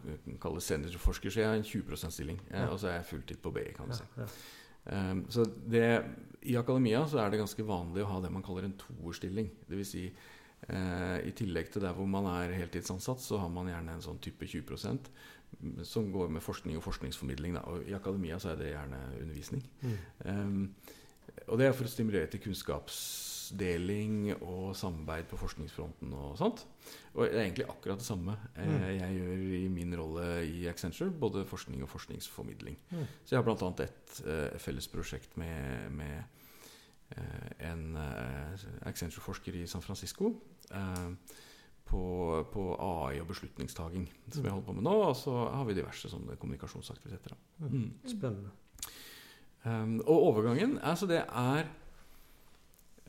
[0.42, 2.40] kalles seniorforsker, så jeg har en 20 %-stilling.
[2.50, 2.66] Ja.
[2.72, 4.06] Og så er jeg fulltid på BI, kan du si.
[4.18, 4.26] Ja,
[5.12, 5.86] um, så det,
[6.42, 9.52] I akademia så er det ganske vanlig å ha det man kaller en toerstilling.
[9.70, 9.92] Dvs.
[9.94, 10.08] Si,
[10.66, 14.18] uh, I tillegg til der hvor man er heltidsansatt, så har man gjerne en sånn
[14.24, 14.98] type 20
[15.60, 17.54] mm, som går med forskning og forskningsformidling.
[17.60, 17.62] Da.
[17.70, 19.62] Og I akademia så er det gjerne undervisning.
[19.86, 19.94] Mm.
[20.26, 20.66] Um,
[21.46, 22.42] og det er for å stimulere til
[23.52, 26.64] kunnskapsdeling og samarbeid på forskningsfronten og sånt.
[27.14, 28.98] Og det er egentlig akkurat det samme eh, Mm.
[28.98, 31.10] jeg gjør i min rolle i Accenture.
[31.10, 32.76] Både forskning og forskningsformidling.
[32.90, 33.06] Mm.
[33.24, 33.84] Så jeg har bl.a.
[33.84, 36.22] et eh, felles prosjekt med, med
[37.16, 40.40] eh, en eh, Accenture-forsker i San Francisco.
[40.70, 41.10] eh,
[41.84, 44.92] på, på AI og beslutningstaking, som jeg holder på med nå.
[45.10, 47.34] Og så har vi diverse sånne kommunikasjonsaktiviteter.
[47.58, 47.90] Mm.
[48.06, 48.50] Spennende.
[49.64, 51.66] Um, og overgangen altså det er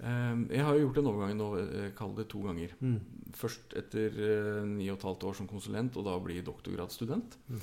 [0.02, 2.74] Jeg har jo gjort den overgangen nå, eh, kall det to ganger.
[2.82, 2.98] Mm.
[3.38, 7.38] Først etter eh, ni og et halvt år som konsulent, og da bli doktorgradsstudent.
[7.48, 7.60] Mm.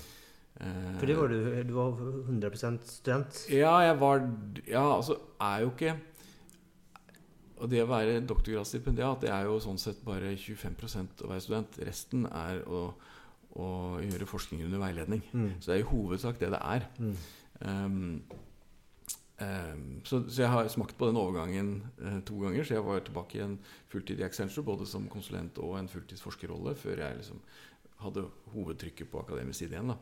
[0.61, 3.43] Eh, For det var du, du var 100% student?
[3.51, 4.23] Ja, jeg var
[4.69, 5.95] Ja, altså er jo ikke
[7.61, 11.79] Og det å være doktorgradsstipendiat, det er jo sånn sett bare 25% å være student.
[11.85, 12.87] Resten er å,
[13.61, 13.67] å
[14.01, 15.21] gjøre forskning under veiledning.
[15.35, 15.51] Mm.
[15.61, 16.87] Så det er i hovedsak det det er.
[17.61, 18.23] Um,
[20.05, 21.73] så, så jeg har smakt på den overgangen
[22.03, 22.65] eh, to ganger.
[22.67, 23.59] Så jeg var tilbake i en
[23.93, 27.43] fulltid i Accenture, både som konsulent og en fulltidsforskerrolle, før jeg liksom
[28.05, 28.25] hadde
[28.55, 29.93] hovedtrykket på akademisk side igjen.
[29.93, 29.99] Da.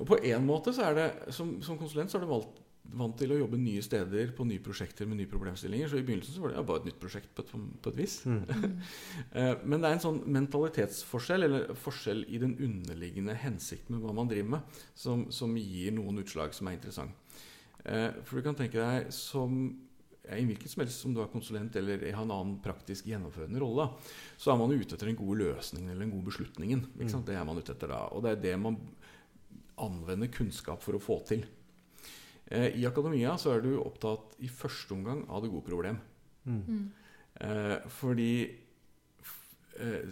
[0.00, 2.60] Og på en måte så er det som, som konsulent så er du valgt,
[2.96, 5.90] vant til å jobbe nye steder på nye prosjekter med nye problemstillinger.
[5.90, 7.52] Så i begynnelsen så var det ja, bare et nytt prosjekt på et,
[7.84, 8.20] på et vis.
[8.26, 8.42] Mm.
[9.40, 14.14] Eh, Men det er en sånn mentalitetsforskjell, eller forskjell i den underliggende hensikten med hva
[14.16, 17.14] man driver med, som, som gir noen utslag som er interessant.
[17.84, 19.54] Eh, For du kan tenke deg som
[20.30, 23.88] i hvilken som helst, om du er konsulent eller har en annen praktisk gjennomførende rolle,
[24.38, 26.84] så er man ute etter den gode løsningen eller den gode beslutningen.
[27.00, 27.26] Ikke sant?
[27.26, 28.02] Det er man ute etter da.
[28.14, 28.76] Og det er det man
[29.80, 31.42] anvender kunnskap for å få til.
[32.50, 35.98] Eh, I akademia så er du opptatt i første omgang av det gode problem.
[36.46, 36.90] Mm.
[37.40, 38.30] Eh, fordi
[39.22, 40.06] f- eh,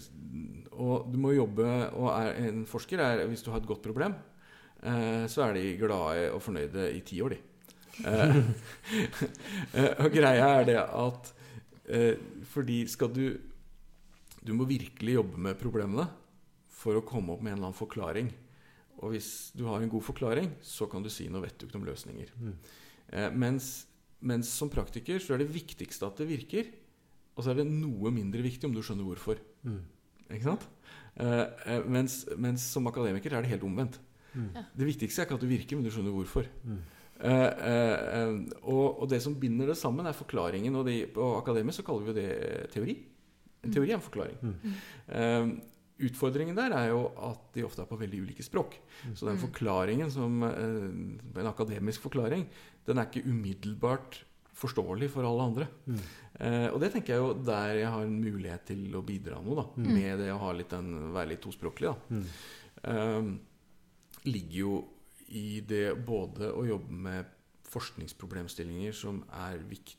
[0.72, 1.64] Og du må jobbe
[1.96, 4.14] Og er en forsker er Hvis du har et godt problem,
[4.82, 7.38] eh, så er de glade og fornøyde i ti år, de.
[8.06, 8.36] Eh,
[9.78, 11.30] eh, og greia er det at
[11.90, 12.14] eh,
[12.46, 13.24] fordi skal du
[14.38, 16.06] Du må virkelig jobbe med problemene
[16.78, 18.28] for å komme opp med en eller annen forklaring.
[19.02, 21.76] Og hvis du har en god forklaring, så kan du si noe vet du ikke
[21.76, 22.30] om løsninger.
[22.38, 22.52] Mm.
[23.18, 23.88] Eh, mens,
[24.22, 26.70] mens som praktiker så er det viktigste at det virker.
[27.34, 29.42] Og så er det noe mindre viktig om du skjønner hvorfor.
[29.66, 29.82] Mm.
[30.30, 30.64] Ikke sant?
[31.90, 33.98] Mens, mens som akademiker er det helt omvendt.
[34.38, 34.54] Mm.
[34.54, 36.46] Det viktigste er ikke at du virker, men du skjønner hvorfor.
[37.18, 37.30] Mm.
[37.30, 38.36] Eh, eh, eh,
[38.70, 40.74] og, det som binder det sammen, er forklaringen.
[40.78, 42.94] Og det, på akademisk så kaller vi det teori.
[43.64, 44.38] En teori er en forklaring.
[44.38, 44.78] Mm.
[45.08, 45.50] Eh,
[46.08, 48.76] utfordringen der er jo at de ofte er på veldig ulike språk.
[49.14, 49.42] Så den Mm.
[49.48, 52.46] forklaringen som En akademisk forklaring,
[52.86, 54.22] den er ikke umiddelbart
[54.58, 55.66] forståelig for alle andre.
[55.86, 55.98] Mm.
[56.40, 59.54] Eh, og det tenker jeg jo der jeg har en mulighet til å bidra noe,
[59.54, 59.66] da.
[59.82, 59.90] Mm.
[59.94, 61.96] Med det å ha litt den, være litt tospråklig, da.
[62.10, 62.24] Mm.
[62.84, 63.28] eh,
[64.26, 64.84] ligger jo
[65.28, 67.24] i det både å jobbe med
[67.68, 69.96] forskningsproblemstillinger som er vikt,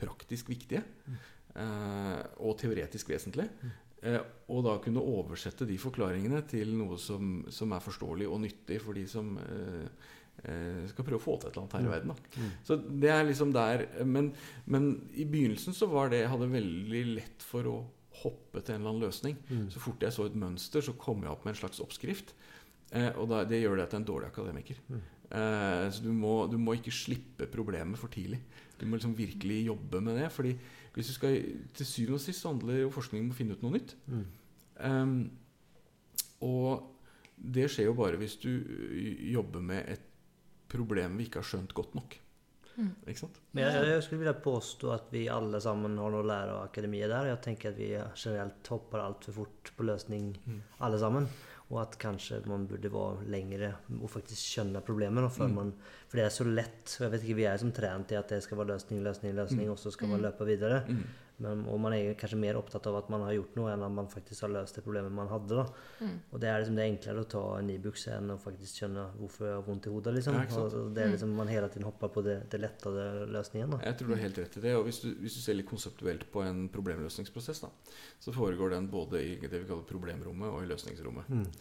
[0.00, 1.16] praktisk viktige, Mm.
[1.54, 3.50] eh, og teoretisk vesentlige.
[4.02, 8.80] Eh, og da kunne oversette de forklaringene til noe som, som er forståelig og nyttig
[8.82, 12.08] for de som eh, skal prøve å få til et eller annet her i verden.
[12.08, 12.48] Da.
[12.66, 14.32] Så det er liksom der men,
[14.66, 17.76] men i begynnelsen så var det Jeg hadde veldig lett for å
[18.24, 19.36] hoppe til en eller annen løsning.
[19.70, 22.34] Så fort jeg så et mønster, så kom jeg opp med en slags oppskrift.
[22.92, 24.80] Eh, og da, det gjør deg til en dårlig akademiker.
[24.92, 28.42] Eh, så du må, du må ikke slippe problemet for tidlig.
[28.80, 30.30] Du må liksom virkelig jobbe med det.
[30.32, 30.56] fordi
[30.92, 31.38] hvis du skal,
[31.72, 33.94] til syvende og sist handler jo forskning om å finne ut noe nytt.
[34.82, 35.30] Um,
[36.44, 36.90] og
[37.36, 38.50] det skjer jo bare hvis du
[39.32, 40.04] jobber med et
[40.72, 42.18] problem vi ikke har skjønt godt nok.
[43.06, 43.38] Ikke sant?
[43.52, 46.66] Men jeg, jeg skulle ville påstå at vi alle sammen har noe å lære av
[46.66, 47.30] akademiet der.
[47.30, 50.30] Jeg tenker at vi generelt hopper altfor fort på løsning,
[50.84, 51.28] alle sammen.
[51.72, 55.24] Og at kanskje man burde være lengre og faktisk skjønne problemet.
[55.24, 55.54] da, mm.
[55.56, 55.72] man,
[56.08, 56.84] for det er så lett.
[56.98, 59.34] og Jeg vet ikke, Vi er som trent til at det skal være løsning, løsning,
[59.34, 60.82] løsning, og så skal man løpe videre.
[61.42, 63.94] Men, og man er kanskje mer opptatt av at man har gjort noe, enn at
[63.94, 65.58] man faktisk har løst det problemet man hadde.
[65.58, 66.10] da.
[66.30, 69.06] Og det er liksom det er enklere å ta en Ibux enn å faktisk skjønne
[69.18, 70.14] hvorfor jeg har vondt i hodet.
[70.18, 70.38] liksom.
[70.38, 73.76] Ja, og det er liksom Man hele tiden hopper på det, det lettere løsningen.
[73.76, 73.82] da.
[73.88, 74.74] Jeg tror du har helt rett i det.
[74.78, 77.72] Og hvis du, hvis du ser litt konseptuelt på en problemløsningsprosess, da,
[78.22, 81.58] så foregår den både i det vi kaller problemrommet og i løsningsrommet.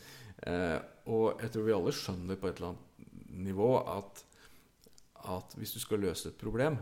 [0.48, 0.80] Eh,
[1.14, 2.88] og jeg tror vi alle skjønner på et eller annet
[3.50, 4.24] nivå at,
[5.32, 6.78] at hvis du skal løse et problem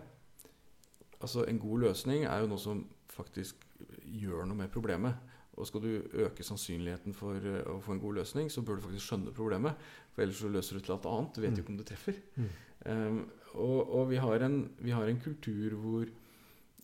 [1.19, 3.65] Altså En god løsning er jo noe som faktisk
[4.05, 5.19] gjør noe med problemet.
[5.59, 5.89] Og skal du
[6.23, 9.75] øke sannsynligheten for eh, å få en god løsning, så bør du faktisk skjønne problemet.
[10.13, 11.35] For ellers så løser du til alt annet.
[11.35, 12.21] Du vet jo ikke om det treffer.
[12.87, 13.17] Um,
[13.59, 16.05] og og vi, har en, vi har en kultur hvor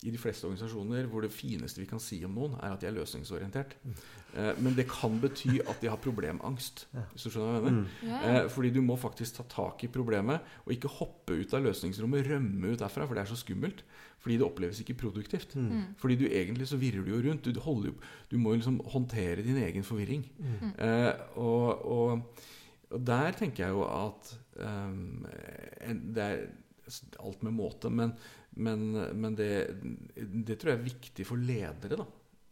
[0.04, 2.90] i de fleste organisasjoner hvor det fineste vi kan si om noen, er at de
[2.90, 3.76] er løsningsorientert.
[4.36, 6.86] Eh, men det kan bety at de har problemangst.
[7.14, 7.94] Hvis du skjønner hva jeg mener.
[8.06, 8.20] Ja.
[8.30, 12.28] Eh, fordi du må faktisk ta tak i problemet og ikke hoppe ut av løsningsrommet,
[12.28, 13.86] rømme ut derfra, for det er så skummelt.
[14.26, 15.54] Fordi det oppleves ikke produktivt.
[16.02, 17.46] Fordi du egentlig så virrer du jo rundt.
[17.46, 17.96] Du, holder jo,
[18.32, 20.26] du må jo liksom håndtere din egen forvirring.
[20.82, 22.46] Eh, og, og,
[22.90, 25.26] og der tenker jeg jo at um,
[26.16, 26.48] det er
[27.24, 28.14] alt med måte, men,
[28.56, 28.86] men,
[29.20, 29.50] men det,
[30.16, 32.06] det tror jeg er viktig for ledere da,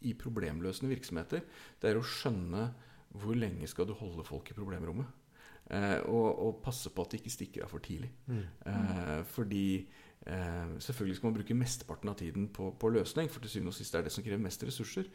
[0.04, 1.44] i problemløsende virksomheter.
[1.80, 2.68] Det er å skjønne
[3.20, 5.06] hvor lenge skal du holde folk i problemrommet.
[5.72, 8.10] Eh, og, og passe på at de ikke stikker av for tidlig.
[8.28, 9.64] Eh, fordi
[10.26, 13.78] eh, selvfølgelig skal man bruke mesteparten av tiden på, på løsning, for til syvende og
[13.78, 15.08] sist er det som krever mest ressurser.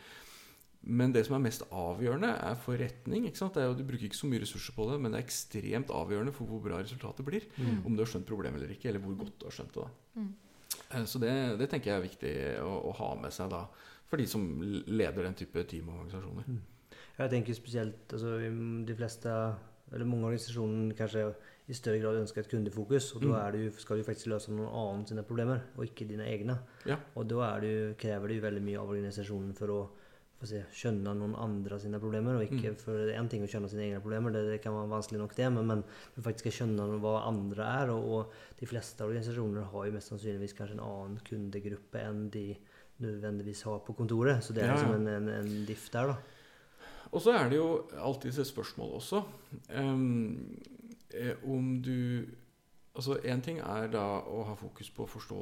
[0.79, 3.25] Men det som er mest avgjørende, er forretning.
[3.27, 3.57] ikke sant?
[3.57, 5.89] Det er jo, du bruker ikke så mye ressurser på det, men det er ekstremt
[5.91, 7.47] avgjørende for hvor bra resultatet blir.
[7.83, 9.83] Om du har skjønt problemet eller ikke, eller hvor godt du har skjønt det.
[9.83, 10.21] da.
[10.23, 10.29] Eh,
[11.05, 13.65] Så det, det tenker jeg er viktig å, å ha med seg da,
[14.09, 14.45] for de som
[14.89, 16.61] leder den type team og organisasjoner.
[17.19, 18.37] Jeg tenker spesielt altså,
[18.87, 19.33] de fleste
[19.93, 21.23] eller mange organisasjoner kanskje
[21.69, 23.11] i større grad ønsker et kundefokus.
[23.17, 26.27] Og da er det skal du faktisk løse noen annen sine problemer, og ikke dine
[26.29, 26.57] egne.
[26.89, 26.97] Ja.
[27.17, 29.81] Og da det krever det jo veldig mye av organisasjonen for å
[30.47, 32.37] se, skjønne noen andre sine problemer.
[32.39, 34.75] og ikke for det er En ting å skjønne sine egne problemer, det, det kan
[34.75, 35.83] være vanskelig nok, det, men, men
[36.15, 37.93] du faktisk skal skjønne hva andre er.
[37.95, 42.47] Og, og de fleste organisasjoner har jo mest sannsynligvis kanskje en annen kundegruppe enn de
[43.03, 44.43] nødvendigvis har på kontoret.
[44.43, 46.37] Så det er liksom en, en, en diff der, da.
[47.09, 49.23] Og så er det jo alltid et spørsmål også
[49.73, 52.25] eh, om du
[52.99, 55.41] Altså én ting er da å ha fokus på å forstå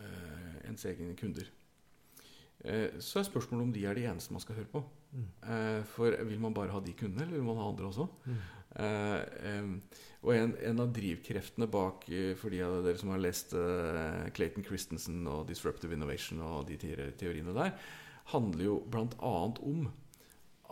[0.00, 1.46] uh, ens egne kunder.
[2.64, 4.84] Eh, så er spørsmålet om de er de eneste man skal høre på.
[5.08, 5.28] Mm.
[5.88, 8.04] for vil man bare ha de kundene, eller vil man ha andre også?
[8.76, 9.70] Eh, em,
[10.22, 14.28] og en, en av drivkreftene bak, eh, for de av dere som har lest eh,
[14.36, 17.72] Clayton Christensen og Disruptive Innovation og de teoriene der,
[18.34, 19.32] handler jo bl.a.
[19.64, 19.88] om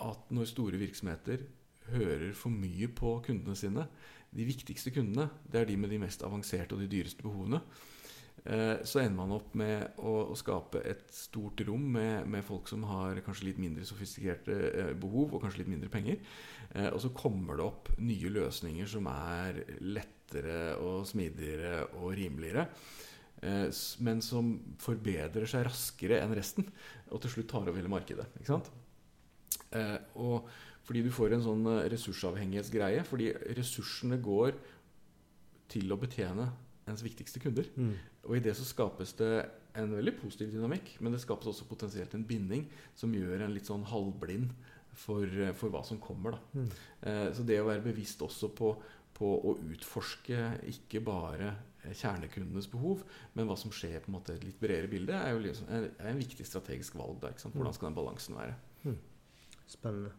[0.07, 1.46] at når store virksomheter
[1.88, 3.87] hører for mye på kundene sine
[4.37, 7.62] De viktigste kundene, det er de med de mest avanserte og de dyreste behovene.
[8.44, 12.68] Eh, Så ender man opp med å, å skape et stort rom med, med folk
[12.68, 16.20] som har kanskje litt mindre sofistikerte eh, behov og kanskje litt mindre penger.
[16.75, 22.68] Eh, Og så kommer det opp nye løsninger som er lettere og smidigere og rimeligere.
[24.03, 26.64] Men som forbedrer seg raskere enn resten,
[27.12, 28.25] og til slutt tar over hele markedet.
[28.40, 28.70] Ikke sant?
[30.16, 30.49] Og
[30.88, 33.05] fordi du får en sånn ressursavhengighetsgreie.
[33.07, 34.57] Fordi ressursene går
[35.68, 36.49] til å betjene
[36.87, 37.68] ens viktigste kunder.
[38.27, 39.31] Og i det så skapes det
[39.77, 43.68] en veldig positiv dynamikk, men det skapes også potensielt en binding som gjør en litt
[43.68, 44.53] sånn halvblind
[44.96, 45.27] for,
[45.59, 46.37] for hva som kommer.
[46.37, 46.66] Da.
[47.11, 48.70] Eh, så det å være bevisst også på,
[49.16, 50.38] på å utforske
[50.72, 51.55] ikke bare
[51.87, 53.05] kjernekundenes behov,
[53.37, 55.90] men hva som skjer på en måte et litt bredere bilde, er jo liksom, er,
[56.01, 57.20] er en viktig strategisk valg.
[57.22, 57.35] Da?
[57.53, 58.57] Hvordan skal den balansen være?
[59.70, 60.14] Spennende.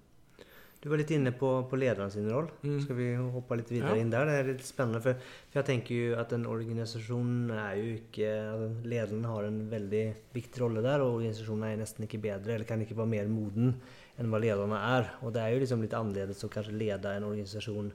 [0.81, 2.47] Du var litt inne på, på lederen sin roll.
[2.61, 2.75] Mm.
[2.83, 4.01] Skal vi hoppe litt videre Ja.
[4.03, 4.25] inn der?
[4.29, 5.01] Det er litt spennende.
[5.01, 5.13] For,
[5.49, 10.03] for jeg tenker jo at en organisasjon er jo ikke altså, Lederen har en veldig
[10.35, 13.73] viktig rolle der, og organisasjonen er nesten ikke bedre, eller kan ikke være mer moden
[14.21, 15.09] enn hva lederne er.
[15.25, 17.89] Og det er jo liksom litt annerledes å kanskje lede en organisasjon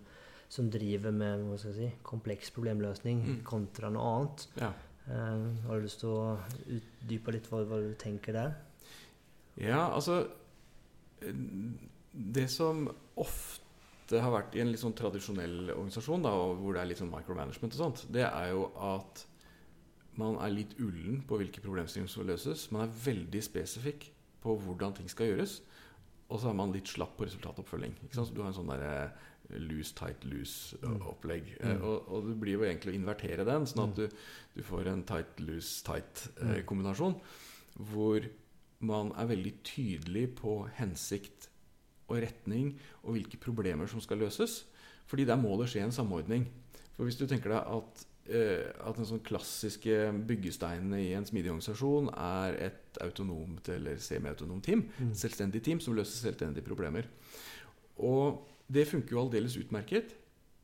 [0.53, 3.39] som driver med hva skal jeg si, kompleks problemløsning Mm.
[3.47, 4.47] kontra noe annet.
[4.59, 4.73] Ja.
[5.07, 8.53] Uh, har du lyst til å utdype litt hva, hva du tenker der?
[9.57, 10.27] Ja, altså
[11.23, 11.33] eh,
[12.13, 16.91] Det som ofte har vært i en litt sånn tradisjonell organisasjon, da, hvor det er
[16.91, 19.27] litt sånn micromanagement og sånt, det er jo at
[20.21, 22.67] man er litt ullen på hvilke problemstillinger som løses.
[22.75, 24.11] Man er veldig spesifikk
[24.43, 25.61] på hvordan ting skal gjøres.
[26.29, 27.95] Og så er man litt slapp på resultatoppfølging.
[28.13, 29.13] Du har en sånn derre
[29.61, 31.51] loose, tight, loose-opplegg.
[31.61, 31.83] Mm.
[31.85, 33.97] Og, og det blir jo egentlig å invertere den, sånn at Mm.
[33.97, 34.17] du,
[34.57, 35.89] du får en tight, loose, Mm.
[35.89, 37.21] tight-kombinasjon.
[37.79, 38.21] hvor
[38.81, 41.49] man er veldig tydelig på hensikt
[42.09, 44.65] og retning og hvilke problemer som skal løses.
[45.11, 46.47] Fordi der må det skje en samordning.
[46.97, 51.51] For hvis du tenker deg at, eh, at den sånn klassiske byggesteinene i en smidig
[51.51, 55.13] organisasjon er et autonomt eller semiautonomt team, Mm.
[55.15, 57.05] selvstendig team som løser selvstendige problemer.
[57.99, 60.15] Og det funker jo aldeles utmerket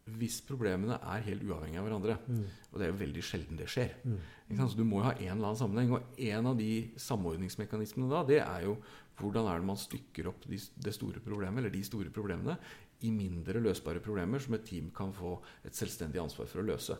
[0.09, 2.14] hvis problemene er helt uavhengige av hverandre.
[2.29, 2.44] Mm.
[2.72, 3.90] Og det er jo veldig sjelden det skjer.
[4.05, 4.18] Mm.
[4.57, 5.90] Så du må jo ha en eller annen sammenheng.
[5.92, 8.79] Og en av de samordningsmekanismene da, det er jo
[9.18, 12.59] hvordan er det man stykker opp de, det store problemet, eller de store problemene
[13.07, 16.96] i mindre løsbare problemer som et team kan få et selvstendig ansvar for å løse.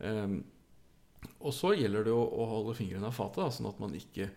[0.00, 0.38] Um,
[1.40, 4.30] og så gjelder det å, å holde fingrene av fatet, da, sånn at man ikke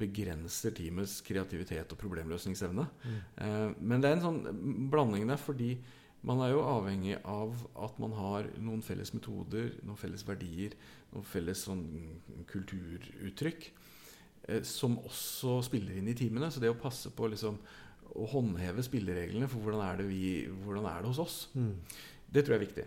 [0.00, 2.86] begrenser teamets kreativitet og problemløsningsevne.
[3.04, 3.18] Mm.
[3.36, 5.74] Uh, men det er en sånn blanding der, fordi
[6.26, 10.74] man er jo avhengig av at man har noen felles metoder, noen felles verdier,
[11.14, 11.86] noen felles sånn
[12.50, 13.70] kulturuttrykk
[14.66, 16.50] som også spiller inn i timene.
[16.50, 17.58] Så det å passe på liksom,
[18.18, 20.22] å håndheve spillereglene for hvordan er det, vi,
[20.64, 21.74] hvordan er det hos oss, Mm.
[22.32, 22.86] det tror jeg er viktig.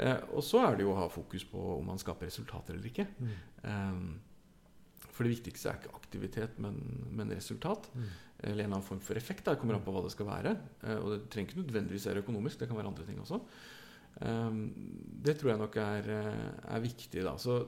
[0.00, 2.88] Eh, og så er det jo å ha fokus på om man skaper resultater eller
[2.88, 3.06] ikke.
[3.20, 3.34] Mm.
[3.68, 6.78] Eh, for det viktigste er ikke aktivitet, men,
[7.12, 7.90] men resultat.
[7.94, 8.06] Mm.
[8.42, 9.44] Eller en eller annen form for effekt.
[9.44, 9.52] Da.
[9.54, 10.56] Det kommer an på hva det skal være.
[10.82, 13.38] Eh, og det trenger ikke nødvendigvis være økonomisk, det kan være andre ting også.
[14.24, 14.50] Eh,
[15.28, 17.22] det tror jeg nok er, eh, er viktig.
[17.28, 17.36] Da.
[17.36, 17.60] Så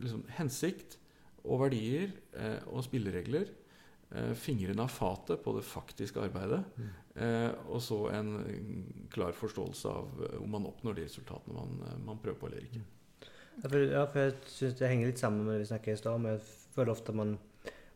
[0.00, 0.98] liksom, hensikt
[1.44, 3.48] og verdier eh, og spilleregler.
[4.10, 6.64] Eh, fingrene av fatet på det faktiske arbeidet.
[6.76, 6.88] Mm.
[7.20, 8.80] Eh, og så en mm,
[9.12, 12.64] klar forståelse av eh, om man oppnår de resultatene man, eh, man prøver på eller
[12.66, 12.82] ikke.
[13.60, 16.00] Ja, for, ja, for jeg synes det henger litt sammen med det vi snakket i
[16.00, 16.20] stad.
[16.22, 16.42] Men jeg
[16.74, 17.34] føler ofte at man,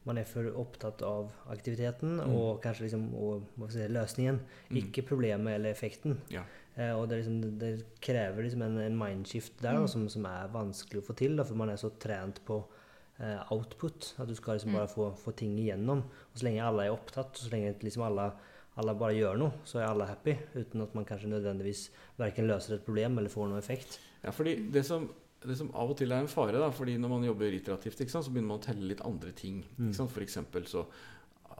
[0.05, 2.35] man er for opptatt av aktiviteten Mm.
[2.37, 4.77] og kanskje liksom, og, si, løsningen, Mm.
[4.83, 6.19] ikke problemet eller effekten.
[6.31, 6.43] Ja.
[6.77, 9.89] Eh, og det, liksom, det krever liksom en, en mindshift der da, Mm.
[9.89, 12.63] som, som er vanskelig å få til, da, for man er så trent på
[13.51, 14.15] output.
[14.19, 14.79] At du skal liksom Mm.
[14.81, 16.03] bare få, få ting igjennom.
[16.03, 18.33] Og så lenge alle er opptatt, så lenge liksom alle,
[18.77, 20.37] alle bare gjør noe, så er alle happy.
[20.57, 23.99] Uten at man kanskje nødvendigvis verken løser et problem eller får noe effekt.
[24.25, 25.09] Ja, fordi det som,
[25.47, 28.11] det som av og til er en fare, da, fordi når man jobber iterativt, ikke
[28.11, 29.63] sant, så begynner man å telle litt andre ting.
[29.79, 29.91] Mm.
[29.91, 30.11] Ikke sant?
[30.11, 30.87] For eksempel så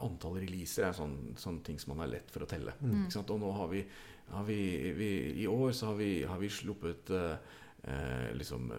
[0.03, 2.73] Antall releaser er sånn, sånne ting som man er lett for å telle.
[2.81, 3.05] Mm.
[3.05, 3.29] Ikke sant?
[3.31, 3.85] Og nå har vi,
[4.33, 5.09] har vi, vi
[5.43, 7.37] I år så har vi, har vi sluppet eh,
[7.87, 8.71] eh, liksom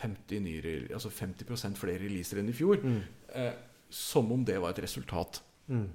[0.00, 2.82] 50 nye, altså 50% flere releaser enn i fjor.
[2.84, 3.00] Mm.
[3.34, 3.52] Eh,
[3.90, 5.42] som om det var et resultat.
[5.70, 5.86] Mm.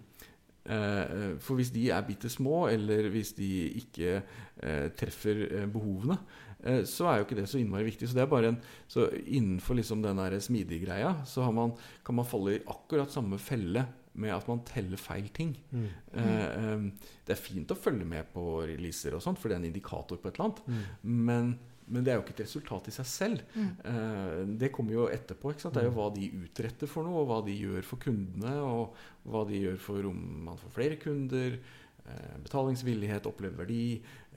[0.66, 3.52] Eh, For hvis de er bitte små, eller hvis de
[3.84, 6.18] ikke eh, treffer eh, behovene,
[6.64, 8.10] eh, så er jo ikke det så innmari viktig.
[8.10, 8.58] Så det er bare en,
[8.90, 11.76] så innenfor liksom den der smidig-greia så har man,
[12.06, 15.54] kan man falle i akkurat samme felle med at man teller feil ting.
[15.76, 15.88] Mm.
[16.16, 19.70] Eh, det er fint å følge med på releaser, og sånt, for det er en
[19.70, 20.62] indikator på et eller annet.
[20.68, 20.84] Mm.
[21.30, 21.56] Men,
[21.88, 23.42] men det er jo ikke et resultat i seg selv.
[23.54, 23.72] Mm.
[23.92, 25.52] Eh, det kommer jo etterpå.
[25.54, 25.76] Ikke sant?
[25.78, 28.96] Det er jo hva de utretter for noe, og hva de gjør for kundene, og
[29.30, 31.60] hva de gjør for om man får flere kunder,
[32.06, 33.84] eh, betalingsvillighet, opplevd verdi,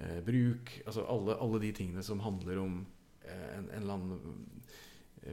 [0.01, 2.79] eh, bruk Altså alle, alle de tingene som handler om
[3.29, 4.37] en, en eller annen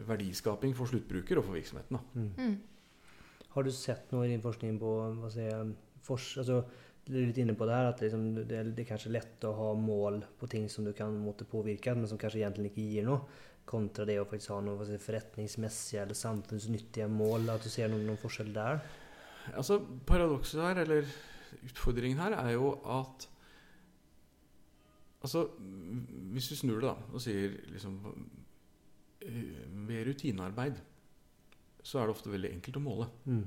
[0.08, 1.99] verdiskaping for sluttbruker og for virksomheten.
[1.99, 2.19] Da.
[2.19, 2.32] Mm.
[2.39, 3.45] Mm.
[3.56, 6.63] Har du sett noe i din forskning på hva sier jeg, for, altså,
[7.05, 9.53] Du er litt inne på det her at liksom, det, det er kanskje lett å
[9.53, 13.05] ha mål på ting som du kan måtte påvirke, men som kanskje egentlig ikke gir
[13.05, 13.19] noe,
[13.65, 17.51] kontra det å faktisk ha noe si, forretningsmessige eller samfunnsnyttige mål.
[17.53, 18.81] At du ser noen, noen forskjell der?
[19.53, 21.05] Altså, Paradokset her, eller
[21.69, 23.29] utfordringen her, er jo at
[25.25, 25.47] Altså,
[26.35, 27.95] hvis du snur det da og sier liksom
[29.25, 30.75] eh, Ved rutinearbeid
[31.85, 33.06] så er det ofte veldig enkelt å måle.
[33.29, 33.43] Mm.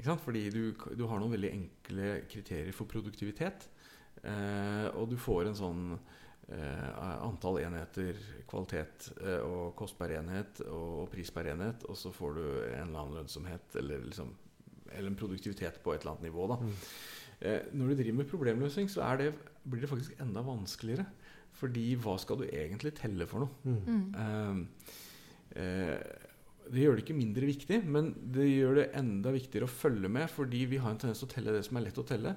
[0.00, 0.24] Ikke sant?
[0.24, 0.62] Fordi du,
[0.96, 3.68] du har noen veldig enkle kriterier for produktivitet.
[4.24, 6.88] Eh, og du får en sånn eh,
[7.20, 8.16] antall enheter,
[8.48, 12.42] kvalitet eh, og kost per enhet og, og pris per enhet, og så får du
[12.46, 14.32] en eller annen lønnsomhet eller, liksom,
[14.88, 16.48] eller en produktivitet på et eller annet nivå.
[16.48, 16.58] Da.
[16.64, 16.74] Mm.
[17.40, 19.30] Eh, når du driver med problemløsning, så er det,
[19.68, 21.08] blir det faktisk enda vanskeligere.
[21.60, 23.52] Fordi hva skal du egentlig telle for noe?
[23.68, 24.64] Mm.
[26.70, 30.28] Det gjør det ikke mindre viktig, men det gjør det enda viktigere å følge med,
[30.30, 32.36] fordi vi har en tendens til å telle det som er lett å telle.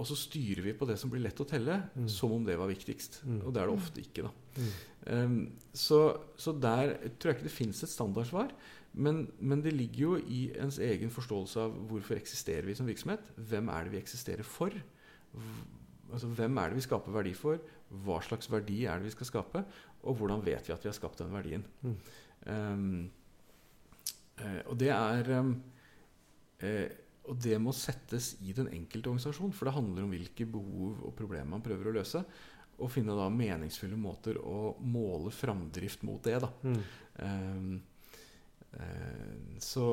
[0.00, 2.08] og så styrer vi på det som blir lett å telle, Mm.
[2.08, 3.18] som om det var viktigst.
[3.26, 3.42] Mm.
[3.44, 4.30] Og det er det ofte ikke, da.
[4.56, 4.70] Mm.
[5.12, 5.98] Um, så,
[6.40, 8.48] så der tror jeg ikke det fins et standardsvar.
[8.94, 13.28] Men, men det ligger jo i ens egen forståelse av hvorfor eksisterer vi som virksomhet.
[13.36, 14.72] Hvem er det vi eksisterer for?
[16.10, 17.60] Altså, hvem er det vi skaper verdi for?
[17.90, 19.64] Hva slags verdi er det vi skal skape?
[20.02, 21.64] Og hvordan vet vi at vi har skapt den verdien?
[22.46, 23.10] Um,
[24.66, 25.30] og det er
[26.60, 26.88] eh,
[27.30, 31.14] Og det må settes i den enkelte organisasjon, for det handler om hvilke behov og
[31.18, 32.24] problemer man prøver å løse.
[32.80, 36.38] Og finne da meningsfulle måter å måle framdrift mot det.
[36.40, 36.80] da Mm.
[37.20, 37.82] um,
[38.72, 39.86] eh, så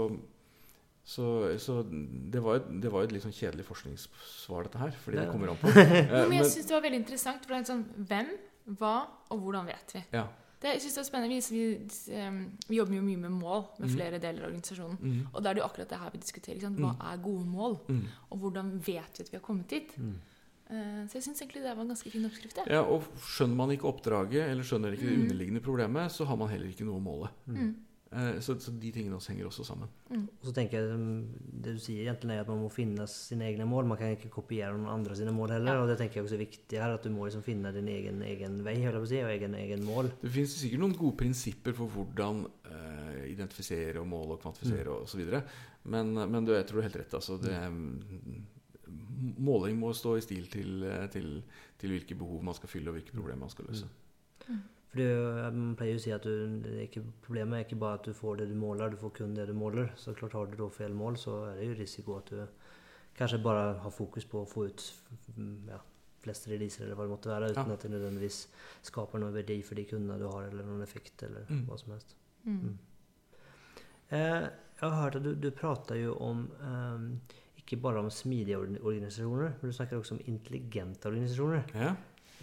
[1.07, 4.91] så, så det, var jo det var et litt sånn kjedelig forskningssvar, dette her.
[4.91, 5.69] Fordi det det kommer an på.
[5.77, 7.45] Eh, Men jeg syns det var veldig interessant.
[7.47, 8.33] For det er sånn Hvem,
[8.79, 8.95] hva
[9.31, 10.01] og hvordan vet vi?
[10.17, 10.25] ja.
[10.61, 11.41] Det, jeg synes det er spennende.
[11.51, 11.65] Vi,
[12.69, 13.95] vi, jobber jo mye med mål med Mhm.
[13.97, 14.97] flere deler av organisasjonen.
[15.01, 16.59] Mm, Og da er det jo akkurat det her vi diskuterer.
[16.77, 17.77] Hva er gode mål?
[17.87, 18.01] mm.
[18.31, 19.97] Og hvordan vet vi at vi har kommet dit?
[19.97, 20.15] Mm.
[20.69, 22.57] Eh, så jeg syns egentlig det var en ganske fin oppskrift.
[22.57, 22.63] Ja.
[22.73, 25.21] Ja, og skjønner man ikke oppdraget, eller skjønner ikke det Mm.
[25.29, 27.29] underliggende problemet, så har man heller ikke noe å måle.
[28.11, 28.17] Mm.
[28.17, 29.89] Eh, Så, så de tingene også henger også sammen.
[30.11, 31.27] Og så tenker jeg um,
[31.63, 33.87] Det du sier egentlig er at man må finne sine egne mål.
[33.89, 35.75] Man kan ikke kopiere noen andre sine mål heller.
[35.75, 35.83] Ja.
[35.83, 38.21] Og det tenker jeg også er viktig her, at du må liksom finne din egen,
[38.23, 40.11] egen vei jeg si, og egen, egen mål.
[40.21, 45.07] Det finnes sikkert noen gode prinsipper for hvordan uh, identifisere og måle og kvantifisere og
[45.07, 45.25] osv.
[45.87, 47.17] Men, men du, jeg tror du har helt rett.
[47.19, 48.45] Altså, det, mm,
[49.37, 51.29] måling må stå i stil til, eh, til,
[51.79, 53.87] til hvilke behov man skal fylle, og hvilke problemer man skal løse.
[54.97, 57.79] For er Man pleier jo å si at du, det er ikke, problemet er ikke
[57.79, 59.91] bare at du får det du måler, du får kun det du måler.
[59.95, 62.47] Så klart har du da feil mål, så er det jo risiko at du
[63.17, 64.83] kanskje bare har fokus på å få ut
[65.37, 65.79] mm, ja,
[66.21, 67.73] flest releaser eller hva det måtte være, uten Ja.
[67.77, 68.47] at det nødvendigvis
[68.85, 71.65] skaper noen verdi for de kundene du har, eller noen effekt, eller Mm.
[71.69, 72.15] hva som helst.
[72.45, 72.77] Mm.
[74.09, 74.47] Eh,
[74.79, 77.19] jeg har hørt at du, du prater jo om ehm,
[77.57, 81.63] ikke bare om smidige organ- organisasjoner, men du snakker også om intelligente organisasjoner.
[81.75, 81.95] Ja?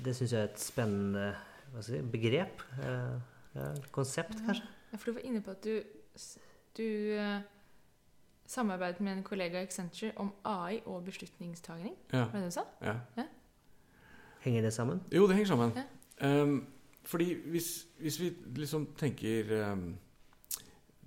[0.05, 1.37] Det syns jeg er et spennende jeg
[1.83, 2.63] si, begrep.
[2.83, 3.21] Eh,
[3.55, 4.67] ja, konsept, kanskje.
[4.93, 5.83] Ja, for du var inne på at du,
[6.77, 6.87] du
[7.19, 7.41] eh,
[8.47, 11.97] samarbeidet med en kollega i Accenture om AI og beslutningstagning.
[12.13, 12.25] Ja.
[12.25, 12.69] Var det du sa?
[12.83, 13.27] ja.
[14.45, 15.01] Henger det sammen?
[15.13, 15.73] Jo, det henger sammen.
[16.21, 16.43] Ja.
[16.43, 16.67] Um,
[17.05, 19.97] fordi hvis, hvis vi liksom tenker um,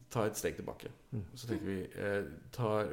[0.10, 0.90] Ta et steg tilbake.
[1.12, 1.24] Mm.
[1.36, 2.88] Så tenker vi eh, tar,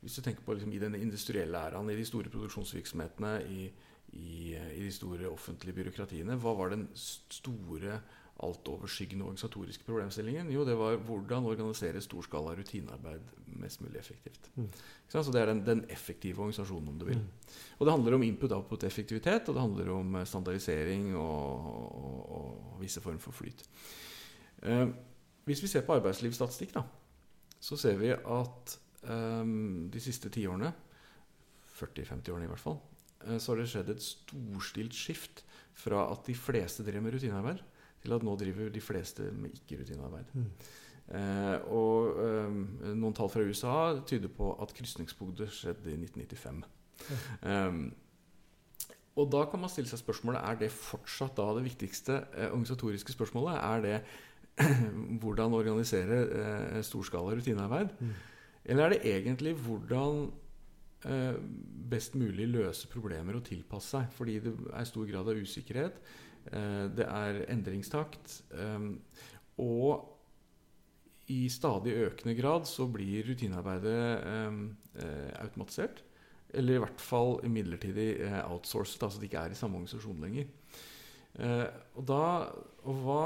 [0.00, 3.72] Hvis du tenker på liksom, i den industrielle æraen, i de store produksjonsvirksomhetene, i,
[4.12, 8.00] i, eh, i de store offentlige byråkratiene, hva var den store
[8.42, 10.50] altoverskyggende organisatoriske problemstillingen?
[10.52, 13.20] Jo, det var hvordan organisere storskala rutinearbeid
[13.60, 14.48] mest mulig effektivt.
[14.56, 14.68] Mm.
[15.08, 17.20] Så det er den, den effektive organisasjonen, om du vil.
[17.20, 17.56] Mm.
[17.78, 21.66] Og det handler om input-output-effektivitet, og det handler om eh, standardisering og,
[22.02, 23.64] og, og visse former for flyt.
[24.62, 24.86] Eh,
[25.44, 26.86] hvis vi ser på arbeidslivsstatistikk, da,
[27.62, 29.44] så ser vi at eh,
[29.92, 30.72] de siste tiårene,
[31.76, 32.80] 40-50 årene i hvert fall,
[33.38, 35.44] så har det skjedd et storstilt skift
[35.78, 37.62] fra at de fleste drev med rutinearbeid,
[38.02, 40.32] til at nå driver de fleste med ikke-rutinearbeid.
[40.34, 40.48] Mm.
[41.12, 42.60] Eh, og eh,
[42.96, 43.74] noen tall fra USA
[44.08, 46.62] tyder på at krysningspunktet skjedde i 1995.
[47.42, 47.82] Um,
[49.20, 53.12] og da kan man stille seg spørsmålet er det fortsatt da det viktigste eh, organisatoriske
[53.12, 53.58] spørsmålet.
[53.60, 53.96] Er det
[55.22, 57.92] hvordan organisere eh, storskala rutinearbeid?
[58.00, 58.14] Mm.
[58.64, 60.41] Eller er det egentlig hvordan eh,
[61.02, 64.12] best mulig løse problemer og tilpasse seg?
[64.14, 65.98] Fordi det er stor grad av usikkerhet.
[66.50, 68.42] Eh, det er endringstakt.
[68.54, 68.88] eh,
[69.62, 70.08] og
[71.30, 74.56] i stadig økende grad så blir rutinearbeidet eh,
[75.04, 76.02] eh, automatisert.
[76.52, 80.20] Eller i hvert fall midlertidig eh, outsourcet, altså at det ikke er i samme organisasjon
[80.20, 80.50] lenger.
[81.40, 82.24] Eh, og, da,
[82.84, 83.22] og, hva,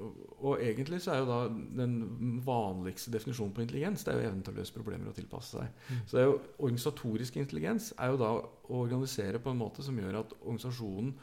[0.00, 1.38] og, egentlig så er jo da
[1.78, 1.96] den
[2.44, 5.80] vanligste definisjonen på intelligens det er jo evnen til å løse problemer og tilpasse seg.
[5.88, 6.02] Mm.
[6.04, 9.98] Så det er jo organisatorisk intelligens er jo da å organisere på en måte som
[10.00, 11.14] gjør at organisasjonen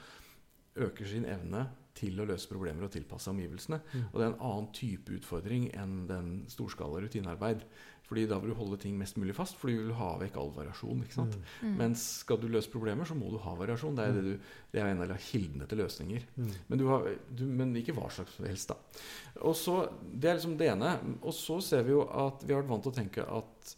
[0.84, 3.80] øker sin evne til å løse problemer og tilpasse omgivelsene.
[3.80, 4.06] Mm.
[4.10, 7.66] Og det er en annen type utfordring enn den storskala rutinearbeid.
[8.04, 10.52] Fordi da vil du holde ting mest mulig fast, fordi du vil ha vekk all
[10.56, 11.04] variasjon.
[11.06, 11.38] ikke sant?
[11.38, 11.68] Mm.
[11.70, 11.76] Mm.
[11.80, 13.96] Mens skal du løse problemer, så må du ha variasjon.
[13.96, 16.26] Det er, det du, det er en av kildene til løsninger.
[16.36, 16.50] Mm.
[16.68, 19.06] Men, du har, du, men ikke hva slags som helst, da.
[19.48, 20.98] Og så, Det er liksom det ene.
[21.22, 23.74] Og så ser vi jo at vi har vært vant til å tenke at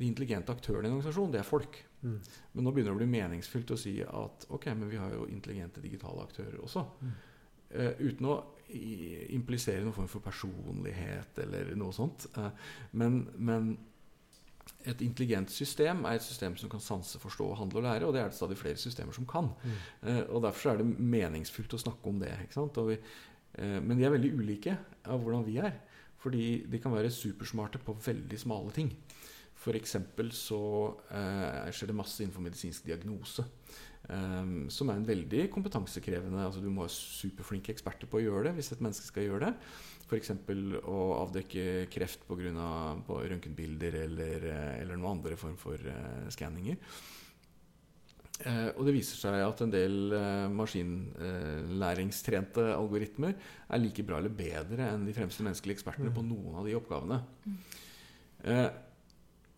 [0.00, 1.80] de intelligente aktørene i en organisasjon, det er folk.
[2.04, 2.20] Mm.
[2.52, 5.26] Men nå begynner det å bli meningsfylt å si at ok, men vi har jo
[5.28, 6.84] intelligente digitale aktører også.
[7.00, 7.18] Mm.
[7.70, 8.36] Eh, uten å
[9.34, 12.26] implisere noen form for personlighet eller noe sånt.
[12.38, 12.50] Eh,
[13.00, 13.72] men, men
[14.88, 18.22] et intelligent system er et system som kan sanse, forstå, handle og lære, og det
[18.22, 19.50] er det stadig flere systemer som kan.
[19.62, 19.76] Mm.
[20.08, 22.32] Eh, og Derfor er det meningsfullt å snakke om det.
[22.54, 22.98] vi,
[23.58, 25.80] eh, men de er veldig ulike av hvordan vi er.
[26.20, 28.90] Fordi de kan være supersmarte på veldig smale ting.
[29.60, 29.96] F.eks.
[30.32, 30.62] så
[31.12, 33.44] eh, skjer det masse innenfor medisinsk diagnose.
[34.08, 38.48] Eh, som er en veldig kompetansekrevende altså Du må ha superflinke eksperter på å gjøre
[38.48, 39.54] det hvis et menneske skal gjøre det.
[40.10, 40.32] F.eks.
[40.90, 45.78] å avdekke kreft på grunn av på røntgenbilder eller, eh, eller noen andre form for
[45.78, 46.76] uh, skanninger.
[48.40, 54.32] Uh, og det viser seg at en del uh, maskinlæringstrente algoritmer er like bra eller
[54.32, 57.18] bedre enn de fremste menneskelige ekspertene på noen av de oppgavene.
[58.44, 58.68] Eh,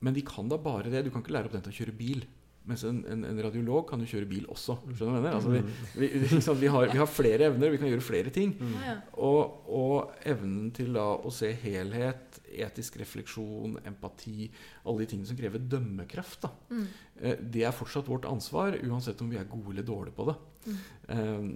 [0.03, 1.05] men de kan da bare det.
[1.07, 2.24] Du kan ikke lære opp den til å kjøre bil.
[2.63, 4.77] Mens en, en, en radiolog kan jo kjøre bil også.
[4.85, 5.35] Skjønner du hva jeg mener?
[5.35, 5.51] Altså,
[5.99, 8.53] vi, vi, liksom, vi, har, vi har flere evner, vi kan gjøre flere ting.
[8.61, 8.95] Ja, ja.
[9.19, 14.47] Og, og evnen til da å se helhet, etisk refleksjon, empati,
[14.85, 16.53] alle de tingene som krever dømmekraft, da.
[16.71, 16.87] Mm.
[17.19, 20.39] Eh, Det er fortsatt vårt ansvar, uansett om vi er gode eller dårlige på det.
[20.63, 20.81] Mm.
[21.19, 21.53] Um,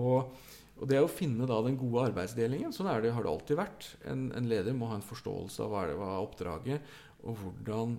[0.00, 0.34] og,
[0.80, 2.72] og det er å finne da den gode arbeidsdelingen.
[2.72, 3.92] Sånn er det, har det alltid vært.
[4.08, 6.94] En, en leder må ha en forståelse av hva er, det, hva er oppdraget,
[7.26, 7.98] og hvordan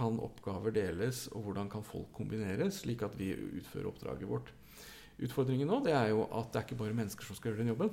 [0.00, 3.30] kan oppgaver deles, og hvordan kan folk kombineres, slik at vi
[3.60, 4.50] utfører oppdraget vårt.
[5.20, 7.74] Utfordringen nå det er jo at det er ikke bare mennesker som skal gjøre den
[7.74, 7.90] jobben.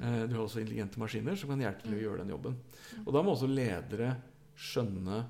[0.00, 2.56] Eh, Du har også intelligente maskiner som kan hjelpe til å gjøre den jobben.
[3.04, 4.14] Og da må også ledere
[4.56, 5.26] skjønne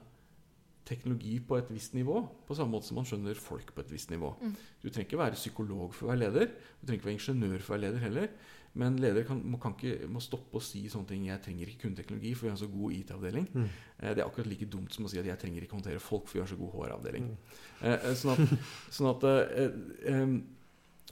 [0.91, 4.11] teknologi på et visst nivå, på samme måte som man skjønner folk på et visst
[4.11, 4.33] nivå.
[4.41, 4.55] Mm.
[4.83, 6.51] Du trenger ikke være psykolog for å være leder,
[6.81, 8.33] du trenger ikke være ingeniør for å være leder heller.
[8.79, 11.89] Men ledere kan, må, kan ikke, må stoppe å si sånne ting 'Jeg trenger ikke
[11.89, 13.49] kundeteknologi, for vi har en så god IT-avdeling'.
[13.53, 13.69] Mm.
[13.99, 16.29] Eh, Det er akkurat like dumt som å si at 'jeg trenger ikke håndtere folk,
[16.29, 17.27] for vi har så god HR-avdeling'.
[17.27, 17.37] Mm.
[17.83, 18.59] eh, Sånn at,
[18.97, 20.41] sånn at eh, eh,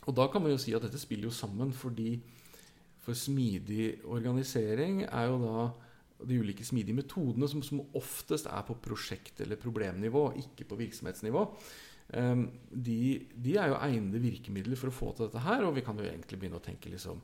[0.06, 2.20] Og da kan man jo si at dette spiller jo sammen, fordi
[2.98, 5.72] for smidig organisering er jo da
[6.26, 11.44] de ulike smidige metodene som, som oftest er på prosjekt- eller problemnivå, ikke på virksomhetsnivå.
[12.16, 15.82] Um, de, de er jo egnede virkemidler for å få til dette her, og vi
[15.84, 17.18] kan jo egentlig begynne å tenke liksom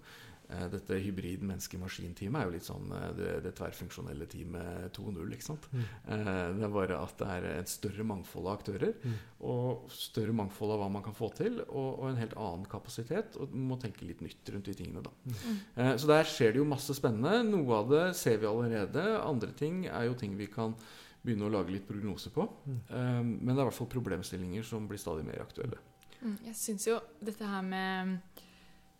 [0.50, 5.22] eh, Dette hybrid menneske-maskin-teamet er jo litt sånn eh, det, det tverrfunksjonelle teamet 2.0.
[5.32, 5.64] ikke sant?
[5.72, 5.86] Mm.
[5.86, 9.14] Eh, det er bare at det er et større mangfold av aktører, Mm.
[9.48, 13.38] og større mangfold av hva man kan få til, og, og en helt annen kapasitet.
[13.40, 15.14] Og man må tenke litt nytt rundt de tingene, da.
[15.24, 15.56] Mm.
[15.80, 17.40] Eh, Så der skjer det jo masse spennende.
[17.48, 19.06] Noe av det ser vi allerede.
[19.24, 20.76] Andre ting er jo ting vi kan
[21.24, 22.46] begynne å lage litt prognoser på.
[22.66, 22.80] Mm.
[22.90, 25.78] Eh, Men det er i hvert fall problemstillinger som blir stadig mer aktuelle.
[26.22, 28.20] Mm, Jeg syns jo dette her med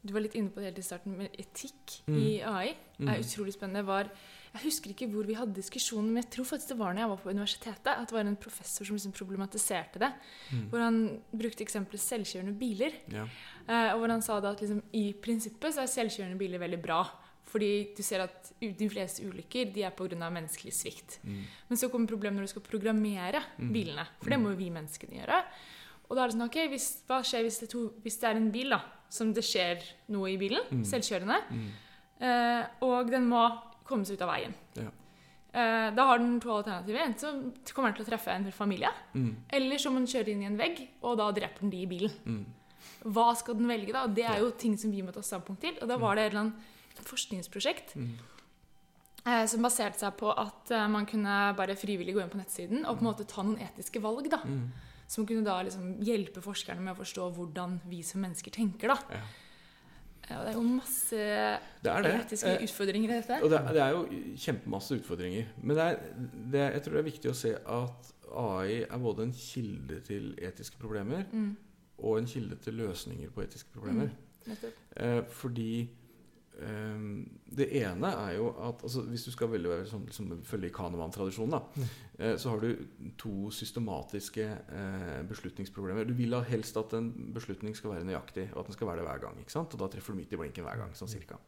[0.04, 2.16] Du var litt inne på det helt i starten, med etikk Mm.
[2.20, 3.08] i AI Mm.
[3.08, 3.80] er utrolig spennende.
[3.80, 4.04] Det Var,
[4.52, 7.08] jeg husker ikke hvor vi hadde diskusjonen, men jeg tror faktisk det var når jeg
[7.08, 7.86] var på universitetet.
[7.86, 10.12] At det var en professor som liksom problematiserte det.
[10.52, 10.68] Mm.
[10.68, 12.92] Hvor han brukte eksempelet selvkjørende biler.
[13.08, 13.24] Ja.
[13.66, 16.82] Eh, og hvor han sa da at liksom, i prinsippet så er selvkjørende biler veldig
[16.82, 17.08] bra.
[17.54, 20.16] Fordi du ser at de fleste ulykker de er pga.
[20.18, 21.20] menneskelig svikt.
[21.22, 21.44] Mm.
[21.70, 23.68] Men så kommer problemet når du skal programmere Mm.
[23.72, 24.06] bilene.
[24.20, 25.38] For det må jo vi menneskene gjøre.
[26.10, 28.36] Og da er det sånn, ok, hvis, Hva skjer hvis det, to, hvis det er
[28.40, 29.80] en bil da, som det skjer
[30.10, 30.66] noe i bilen?
[30.72, 30.82] Mm.
[30.84, 31.38] Selvkjørende.
[31.50, 31.70] Mm.
[32.20, 33.44] Eh, og den må
[33.86, 34.54] komme seg ut av veien.
[34.74, 34.90] Ja.
[35.54, 37.04] Eh, da har den to alternativer.
[37.06, 39.36] Enten så kommer den til å treffe en familie, Mm.
[39.50, 41.86] eller så må den kjøre inn i en vegg, og da dreper den de i
[41.86, 42.10] bilen.
[42.26, 42.44] Mm.
[43.04, 44.06] Hva skal den velge, da?
[44.06, 45.74] Det er jo ting som vi må ta standpunkt til.
[45.80, 46.54] Og da var det et eller annet
[47.02, 48.12] forskningsprosjekt Mm.
[49.26, 52.84] eh, som baserte seg på at eh, man kunne bare frivillig gå inn på nettsiden
[52.86, 54.28] og på en måte ta noen etiske valg.
[54.30, 54.38] da.
[54.44, 54.70] Mm.
[55.08, 58.88] Som kunne da liksom hjelpe forskerne med å forstå hvordan vi som mennesker tenker.
[58.88, 58.98] da.
[59.10, 59.22] Ja.
[60.30, 61.16] Ja, Og det er jo masse
[61.82, 62.12] Det er det.
[62.24, 63.42] etiske Eh, utfordringer i dette.
[63.44, 65.46] Og det, er- det er jo kjempemasse utfordringer.
[65.62, 65.98] Men det er,
[66.50, 70.34] det, jeg tror det er viktig å se at AI er både en kilde til
[70.38, 71.56] etiske problemer Mm,
[71.98, 74.08] og en kilde til løsninger på etiske problemer.
[74.46, 74.56] Mm.
[74.96, 75.86] Eh, fordi eh,
[76.54, 80.74] det ene er jo at altså, Hvis du skal veldig være sånn, liksom, følge i
[80.74, 81.88] Kahneman-tradisjonen, Mm.
[82.18, 82.86] eh, så har du
[83.18, 86.06] to systematiske eh, beslutningsproblemer.
[86.06, 89.06] Du vil helst at en beslutning skal være nøyaktig, og at den skal være det
[89.08, 89.38] hver gang.
[89.40, 89.74] ikke sant?
[89.74, 90.94] Og da treffer du midt i blinken hver gang.
[90.94, 91.38] sånn cirka.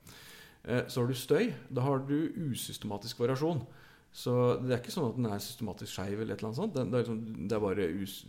[0.64, 1.52] Eh, så har du støy.
[1.70, 3.64] Da har du usystematisk variasjon.
[4.12, 6.74] Så det er ikke sånn at den er systematisk skeiv, eller et eller annet sånt.
[6.74, 8.26] Den, det, er liksom, det er bare us...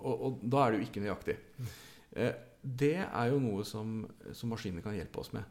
[0.00, 1.36] Og, og da er det jo ikke nøyaktig.
[2.16, 2.32] Eh,
[2.62, 4.00] det er jo noe som,
[4.34, 5.44] som maskinene kan hjelpe oss med.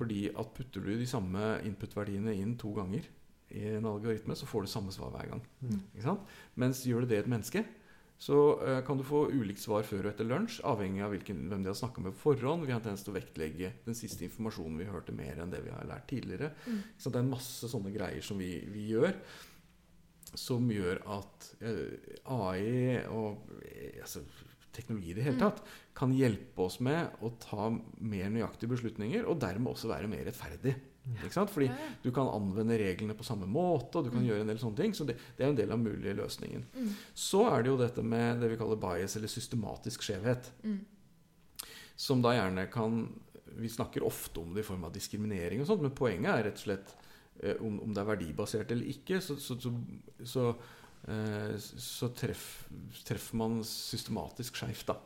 [0.00, 3.04] Fordi at putter du de samme input-verdiene inn to ganger
[3.50, 5.42] i en algoritme, så får du samme svar hver gang.
[5.60, 5.82] Mm.
[5.92, 6.32] Ikke sant?
[6.60, 7.64] Mens gjør du det i et menneske,
[8.20, 11.62] så uh, kan du få ulikt svar før og etter lunsj, avhengig av hvilken, hvem
[11.64, 12.66] de har snakka med på forhånd.
[12.68, 15.62] Vi har en tendens til å vektlegge den siste informasjonen vi hørte, mer enn det
[15.64, 16.52] vi har lært tidligere.
[16.66, 16.82] Mm.
[17.00, 19.16] Det er masse sånne greier som vi, vi gjør,
[20.36, 24.22] som gjør at eh, AI og eh, altså,
[24.72, 25.40] teknologi i det hele Mm.
[25.50, 25.62] tatt
[25.94, 30.74] kan hjelpe oss med å ta mer nøyaktige beslutninger, og dermed også være mer rettferdig.
[31.24, 31.50] Ikke sant?
[31.50, 31.88] Fordi Ja, ja.
[32.04, 34.28] du kan anvende reglene på samme måte, og du kan Mm.
[34.28, 34.92] gjøre en del sånne ting.
[34.92, 36.64] Så det, det er en del av den mulige løsningen.
[36.76, 40.50] Mm, Så er det jo dette med det vi kaller bias, eller systematisk skjevhet.
[40.62, 40.80] mm,
[41.96, 43.08] Som da gjerne kan
[43.56, 46.54] Vi snakker ofte om det i form av diskriminering og sånt, men poenget er rett
[46.54, 46.94] og slett
[47.42, 49.72] eh, om, om det er verdibasert eller ikke, så, så, så,
[50.24, 50.56] så
[51.08, 52.68] så treff,
[53.08, 54.98] treffer man systematisk skeivt, da.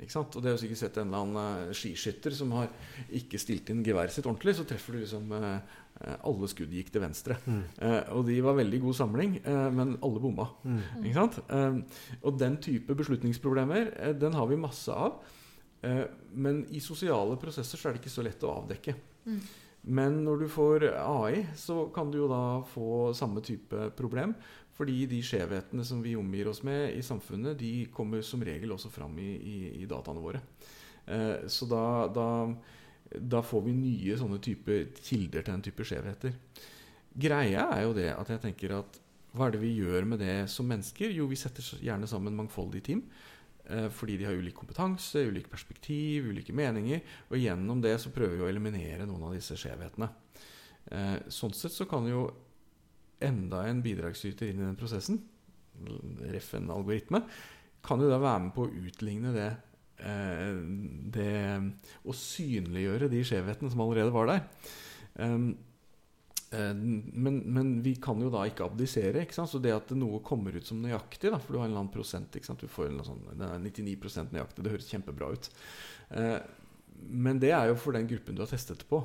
[0.00, 0.36] Ikke sant?
[0.36, 2.70] Og det har du sikkert sett en eller annen eh, skiskytter som har
[3.16, 6.92] ikke stilt inn geværet sitt ordentlig, så treffer du liksom eh, eh, Alle skudd gikk
[6.94, 7.36] til venstre.
[7.44, 7.60] Mm.
[7.84, 10.48] Eh, og de var veldig god samling, eh, men alle bomma.
[10.64, 10.80] Mm.
[11.02, 11.40] Ikke sant?
[11.52, 15.20] Eh, og den type beslutningsproblemer, eh, den har vi masse av.
[15.84, 18.96] Eh, men i sosiale prosesser så er det ikke så lett å avdekke.
[19.28, 19.42] Mm.
[19.80, 24.34] Men når du får AI, så kan du jo da få samme type problem.
[24.80, 28.88] Fordi de skjevhetene som vi omgir oss med i samfunnet, de kommer som regel også
[28.88, 30.40] fram i, i, i dataene våre.
[31.04, 32.28] Eh, så da, da,
[33.36, 36.32] da får vi nye sånne type kilder til en type skjevheter.
[37.12, 39.00] Greia er jo det at jeg tenker at
[39.36, 41.12] hva er det vi gjør med det som mennesker?
[41.12, 43.04] Jo, vi setter gjerne sammen mangfoldige team.
[43.68, 47.04] Eh, fordi de har ulik kompetanse, ulik perspektiv, ulike meninger.
[47.28, 50.08] Og gjennom det så prøver vi å eliminere noen av disse skjevhetene.
[50.88, 52.30] Eh, sånn sett så kan jo
[53.24, 55.20] enda en bidragsyter inn i den prosessen,
[56.30, 57.22] ref en algoritme,
[57.84, 59.48] kan jo da være med på å utligne det,
[60.04, 60.60] eh,
[61.14, 61.32] det
[62.04, 64.42] Og synliggjøre de skjevhetene som allerede var der.
[65.16, 65.56] Um,
[66.52, 69.24] eh, men, men vi kan jo da ikke abdisere.
[69.24, 69.46] Ikke?
[69.46, 71.94] Så det at noe kommer ut som nøyaktig, da, for du har en eller annen
[71.94, 72.32] prosent?
[72.32, 74.64] Du får en sånn, Det er 99% nøyaktig.
[74.64, 75.50] Det høres kjempebra ut.
[76.10, 76.38] Eh,
[77.08, 79.00] men det er jo for den gruppen du har testet på.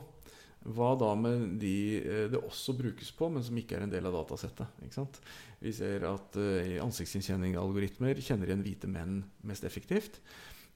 [0.65, 4.07] Hva da med de eh, det også brukes på, men som ikke er en del
[4.09, 5.21] av datasettet?
[5.61, 10.19] Vi ser at uh, ansiktsgjenkjenning-algoritmer kjenner igjen hvite menn mest effektivt.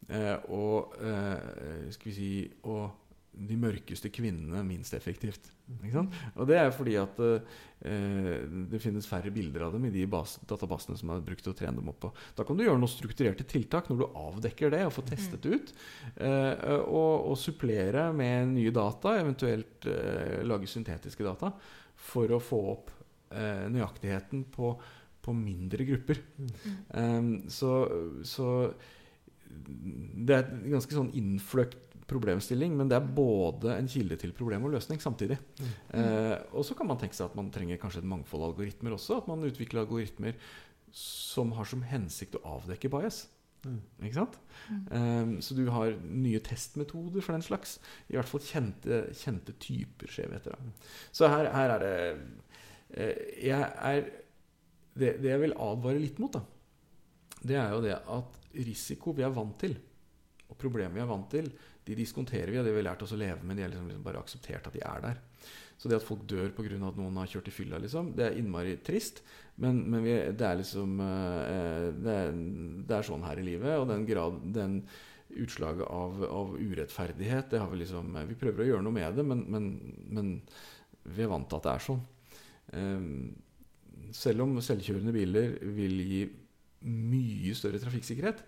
[0.07, 2.31] Uh, og, uh, skal vi si,
[2.69, 3.08] og
[3.39, 5.47] de mørkeste kvinnene minst effektivt.
[6.35, 10.37] Og det er fordi at eh, det finnes færre bilder av dem i de bas
[10.49, 12.11] databasene som er brukt til å trene dem opp på.
[12.35, 15.59] Da kan du gjøre noen strukturerte tiltak når du avdekker det og får testet det
[15.59, 15.73] ut.
[16.17, 21.53] Eh, og, og, supplere med nye data, eventuelt eh, lage syntetiske data,
[22.09, 22.93] for å få opp
[23.35, 24.73] eh, nøyaktigheten på,
[25.21, 26.23] på, mindre grupper.
[26.91, 27.73] Um, så,
[28.27, 28.49] så
[29.49, 34.67] det er et ganske sånn innfløkt problemstilling, men det er både en kilde til problem
[34.67, 35.39] og løsning samtidig.
[35.59, 35.73] Mm.
[36.01, 38.95] Eh, og så kan man tenke seg at man trenger kanskje et mangfold av algoritmer
[38.97, 39.21] også.
[39.21, 40.37] At man utvikler algoritmer
[40.95, 43.27] som har som hensikt å avdekke bias.
[43.67, 43.79] Mm.
[44.07, 44.37] Ikke sant?
[44.69, 44.83] Mm.
[44.97, 47.77] Eh, så du har nye testmetoder for den slags.
[48.07, 50.55] I hvert fall kjente, kjente typer skjevheter.
[51.11, 51.97] Så her, her, er det
[52.95, 54.07] eh, jeg er,
[54.95, 56.43] det, det, jeg vil advare litt mot, da,
[57.39, 59.75] det er jo det at risiko vi er vant til,
[60.49, 61.51] og problemer vi er vant til,
[61.89, 63.57] de diskonterer vi, og det vi har lært oss å leve med.
[63.57, 65.19] De har liksom, liksom bare akseptert at de er der.
[65.79, 66.75] Så det at folk dør pga.
[66.75, 69.21] at noen har kjørt i fylla, liksom, det er innmari trist.
[69.59, 72.33] Men, men vi, det er liksom uh, det, er,
[72.83, 73.77] det, er, sånn her i livet.
[73.79, 74.81] Og den grad den
[75.39, 79.25] utslaget av, av, urettferdighet det har Vi liksom Vi prøver å gjøre noe med det,
[79.29, 79.67] men, men,
[80.09, 80.31] men
[81.05, 82.01] vi er vant til at det er sånn.
[82.73, 83.11] Um,
[84.15, 86.23] selv om selvkjørende biler vil gi
[86.89, 88.43] mye større trafikksikkerhet,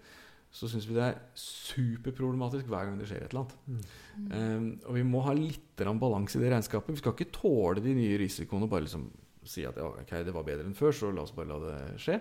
[0.52, 3.54] så syns vi det er superproblematisk hver gang det skjer et eller annet.
[3.72, 4.32] Mm.
[4.36, 6.98] Um, og vi må ha litt balanse i det regnskapet.
[6.98, 9.08] Vi skal ikke tåle de nye risikoene og bare liksom
[9.48, 11.78] si at ja, okay, det var bedre enn før, så la oss bare la det
[12.04, 12.20] skje.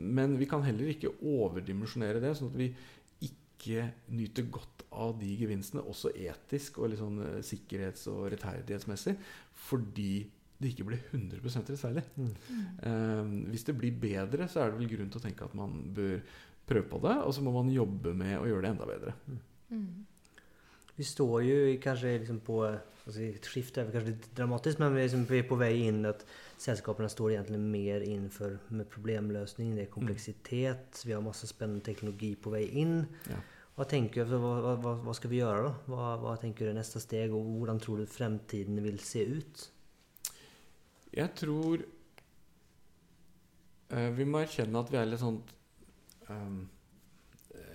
[0.00, 2.72] Men vi kan heller ikke overdimensjonere det, sånn at vi
[3.28, 9.14] ikke nyter godt av de gevinstene, også etisk og liksom, sikkerhets- og rettferdighetsmessig,
[9.68, 10.24] fordi
[10.62, 12.02] det ikke blir 100 rettferdig.
[12.16, 12.32] Mm.
[12.86, 15.78] Um, hvis det blir bedre, så er det vel grunn til å tenke at man
[15.94, 16.20] bør
[16.68, 19.14] prøve på det, og så må man jobbe med å gjøre det enda bedre.
[19.72, 20.06] Mm.
[20.96, 25.08] Vi står jo kanskje liksom på altså, Skiftet er kanskje litt dramatisk, men vi er,
[25.08, 26.24] liksom, vi er på vei inn at
[26.62, 29.72] selskapene står egentlig mer innenfor med problemløsning.
[29.76, 31.00] Det er kompleksitet.
[31.06, 33.00] Vi har masse spennende teknologi på vei inn.
[33.30, 33.40] Ja.
[33.72, 35.72] Hva, tenker, hva, hva, hva, skal vi gjøre, da?
[35.88, 39.64] Hva, hva tenker du er neste steg, og hvordan tror du fremtiden vil se ut?
[41.12, 41.82] Jeg tror
[43.92, 45.40] uh, vi må erkjenne at vi er litt sånn
[46.28, 46.62] um,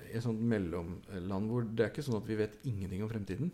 [0.08, 3.52] et sånt mellomland hvor det er ikke sånn at vi vet ingenting om fremtiden.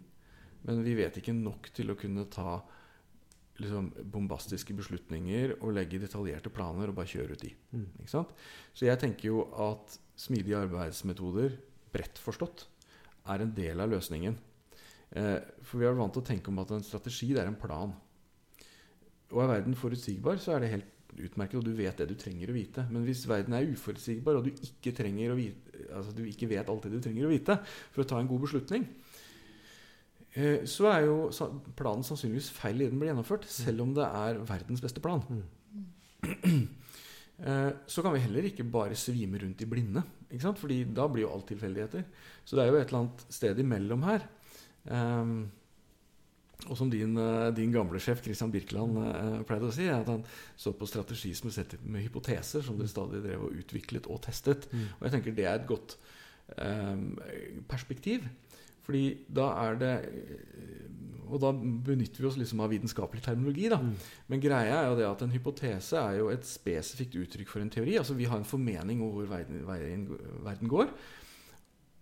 [0.64, 2.62] Men vi vet ikke nok til å kunne ta
[3.60, 7.52] liksom, bombastiske beslutninger og legge detaljerte planer og bare kjøre ut i.
[7.76, 7.90] Mm.
[8.08, 11.58] Så jeg tenker jo at smidige arbeidsmetoder,
[11.94, 12.68] bredt forstått,
[13.34, 14.38] er en del av løsningen.
[15.14, 17.60] Eh, for vi er vant til å tenke om at en strategi det er en
[17.60, 17.94] plan.
[19.34, 22.52] Og er verden forutsigbar, så er det helt utmerket, og du vet det du trenger
[22.52, 22.86] å vite.
[22.90, 24.94] Men hvis verden er uforutsigbar, og du ikke,
[25.38, 28.30] vite, altså du ikke vet alt det du trenger å vite for å ta en
[28.30, 28.86] god beslutning,
[30.34, 31.18] eh, så er jo
[31.78, 35.26] planen sannsynligvis feil i den blir gjennomført, selv om det er verdens beste plan.
[35.30, 36.64] Mm.
[37.44, 40.60] Eh, så kan vi heller ikke bare svime rundt i blinde, ikke sant?
[40.62, 42.06] Fordi da blir jo alt tilfeldigheter.
[42.46, 44.24] Så det er jo et eller annet sted imellom her.
[44.86, 45.34] Um,
[46.70, 50.24] Og som din, eh, din gamle sjef Christian Birkeland eh, pleide å si, at han
[50.56, 54.70] så på strategi som et med hypoteser som dere stadig drev og utviklet og testet.
[54.72, 54.86] Mm.
[55.00, 55.98] Og jeg tenker det er et godt
[56.58, 57.18] um,
[57.68, 58.30] perspektiv.
[58.84, 59.94] Fordi da er det
[61.32, 63.70] Og da benytter vi oss liksom av vitenskapelig terminologi.
[63.72, 63.80] da.
[63.80, 63.94] Mm.
[64.28, 67.72] Men greia er jo det at en hypotese er jo et spesifikt uttrykk for en
[67.72, 67.96] teori.
[67.98, 69.64] Altså Vi har en formening om hvor verden,
[70.44, 70.92] verden går.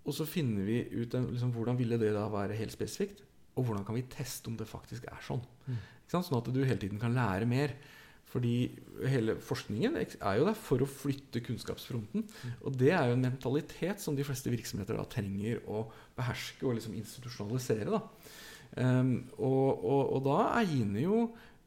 [0.03, 3.21] Og så finner vi ut en, liksom, hvordan ville det da være helt spesifikt.
[3.57, 5.41] Og hvordan kan vi teste om det faktisk er sånn.
[5.67, 5.81] Mm.
[6.11, 7.75] Sånn at du hele tiden kan lære mer.
[8.31, 8.71] Fordi
[9.11, 12.23] hele forskningen er jo der for å flytte kunnskapsfronten.
[12.63, 15.83] Og det er jo en mentalitet som de fleste virksomheter da trenger å
[16.15, 17.91] beherske og liksom institusjonalisere.
[17.91, 18.01] da.
[18.71, 21.17] Um, og, og, og da egner jo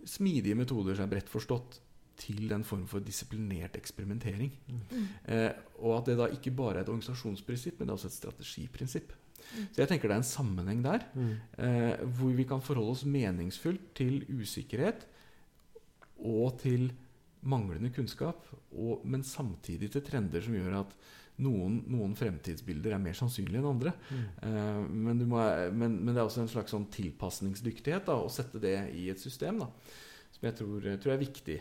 [0.09, 1.83] smidige metoder seg bredt forstått
[2.21, 4.53] til en form for disiplinert eksperimentering.
[4.69, 5.05] Mm.
[5.35, 5.51] Eh,
[5.81, 9.13] og at det da ikke bare er et organisasjonsprinsipp, men det er også et strategiprinsipp.
[9.45, 9.65] Mm.
[9.75, 11.33] Så jeg tenker det er en sammenheng der, Mm.
[11.59, 15.05] eh, hvor vi kan forholde oss meningsfullt til usikkerhet
[16.25, 16.93] og til
[17.45, 20.95] manglende kunnskap, og, men samtidig til trender som gjør at
[21.45, 23.93] noen, noen fremtidsbilder er mer sannsynlige enn andre.
[24.09, 24.25] Mm.
[24.49, 25.43] Eh, men, du må,
[25.75, 29.21] men, men det er også en slags sånn tilpasningsdyktighet da, å sette det i et
[29.21, 29.69] system da,
[30.35, 31.61] som jeg tror, tror er viktig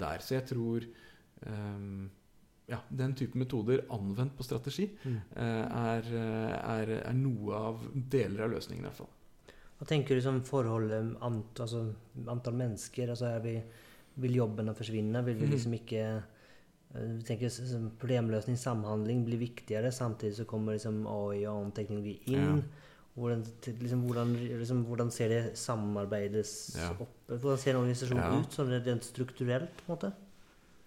[0.00, 0.18] der.
[0.24, 1.82] Så jeg tror eh,
[2.66, 5.18] ja, den type metoder anvendt på strategi Mm.
[5.36, 8.84] eh, er, er, er noe av deler av løsningen.
[8.84, 9.12] i hvert fall.
[9.78, 11.82] Hva tenker du som forholdet ant, altså,
[12.26, 13.10] antall mennesker?
[13.12, 13.58] Altså, vi,
[14.16, 15.20] vil jobbene forsvinne?
[15.26, 16.24] Vil vi liksom ikke eh,
[16.96, 17.52] vi tenker
[18.00, 19.92] Problemløsning, samhandling blir viktigere.
[19.92, 22.62] Samtidig så kommer liksom AI og annen teknologi inn.
[23.16, 23.42] Hvordan,
[23.80, 26.90] liksom, hvordan, liksom, hvordan ser det samarbeides Ja.
[27.00, 27.14] opp?
[27.28, 28.40] Hvordan ser en organisasjon Ja.
[28.40, 29.70] ut sånn rent strukturelt?
[29.86, 30.12] på en måte?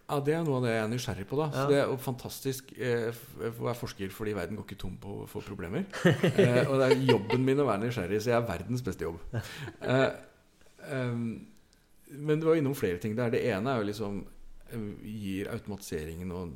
[0.10, 1.38] Ja, Det er noe av det jeg er nysgjerrig på.
[1.38, 5.28] da Så Det er fantastisk eh, å være forsker fordi verden går ikke tom på
[5.28, 5.86] for problemer.
[6.06, 9.20] eh, og det er jobben min å være nysgjerrig, så jeg er verdens beste jobb.
[9.82, 10.12] Eh,
[10.92, 11.48] ehm,
[12.12, 13.30] men du var innom flere ting der.
[13.30, 14.26] Det ene er jo liksom
[14.72, 16.54] eh, Gir automatiseringen og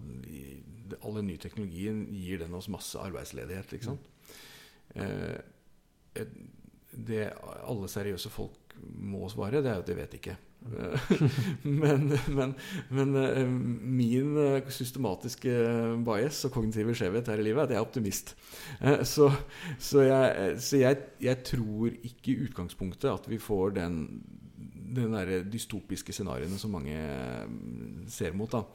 [0.94, 4.10] alle all den nye teknologien gir den oss masse arbeidsledighet, ikke sant?
[4.96, 5.02] Mm.
[5.02, 5.38] eh,
[6.94, 7.28] det
[7.66, 10.36] alle seriøse folk må svare, det er jo at de vet ikke.
[10.64, 11.12] Eh,
[11.84, 12.06] men,
[12.36, 12.54] men,
[12.94, 15.54] men eh, min eh, systematiske
[16.06, 18.36] bias og kognitive skjevhet her i livet er at jeg er optimist.
[18.80, 19.30] Eh, Så,
[19.78, 24.02] så, jeg, så jeg, jeg tror ikke i utgangspunktet at vi får den,
[24.94, 25.16] den
[25.54, 27.48] dystopiske scenarioene som mange eh,
[28.12, 28.52] ser mot.
[28.52, 28.66] da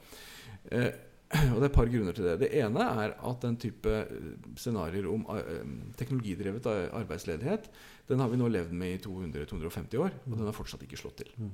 [0.71, 0.91] Eh,
[1.53, 2.35] og Det er et par grunner til det.
[2.41, 7.69] Det ene er at den type eh, scenarioer om eh, teknologidrevet arbeidsledighet,
[8.09, 11.21] den har vi nå levd med i 200-250 år, og den har fortsatt ikke slått
[11.21, 11.29] til.
[11.37, 11.51] Mm.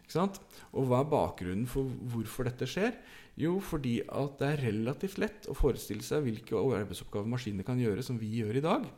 [0.00, 0.40] Ikke sant?
[0.72, 2.96] Og hva er bakgrunnen for hvorfor dette skjer?
[3.40, 8.04] Jo, fordi at det er relativt lett å forestille seg hvilke arbeidsoppgaver maskinene kan gjøre
[8.04, 8.88] som vi gjør i dag.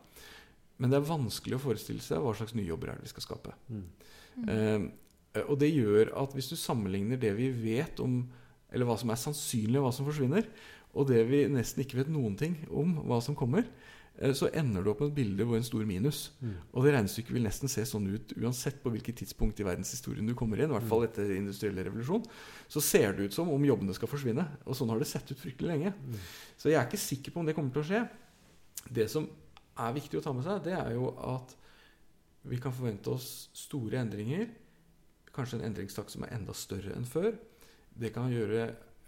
[0.78, 3.26] Men det er vanskelig å forestille seg hva slags nye jobber er det vi skal
[3.26, 3.54] skape.
[3.70, 3.84] Mm.
[4.54, 4.86] Eh,
[5.46, 8.22] og det gjør at hvis du sammenligner det vi vet om
[8.72, 10.48] Eller hva som er sannsynlig, hva som forsvinner,
[10.92, 13.64] og det vi nesten ikke vet noen ting om hva som kommer,
[14.18, 16.24] eh, så ender du opp med et bilde hvor en stor minus.
[16.40, 16.56] Mm.
[16.72, 20.34] Og det regnestykket vil nesten se sånn ut uansett på hvilket tidspunkt i verdenshistorien du
[20.38, 20.68] kommer inn.
[20.68, 22.26] I hvert fall etter industriell revolusjon.
[22.72, 24.44] Så ser det ut som om jobbene skal forsvinne.
[24.66, 25.94] Og sånn har det sett ut fryktelig lenge.
[25.96, 26.18] Mm.
[26.60, 28.02] Så jeg er ikke sikker på om det kommer til å skje.
[28.92, 29.30] Det som
[29.80, 31.56] er viktig å ta med seg, det er jo at
[32.50, 34.50] vi kan forvente oss store endringer.
[35.32, 37.32] Kanskje en endringstakt som er enda større enn før.
[37.98, 38.62] Det kan gjøre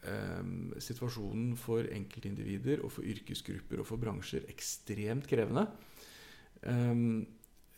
[0.05, 0.51] eh,
[0.83, 5.67] situasjonen for enkeltindivider og for yrkesgrupper og for bransjer ekstremt krevende.
[6.65, 7.25] Um,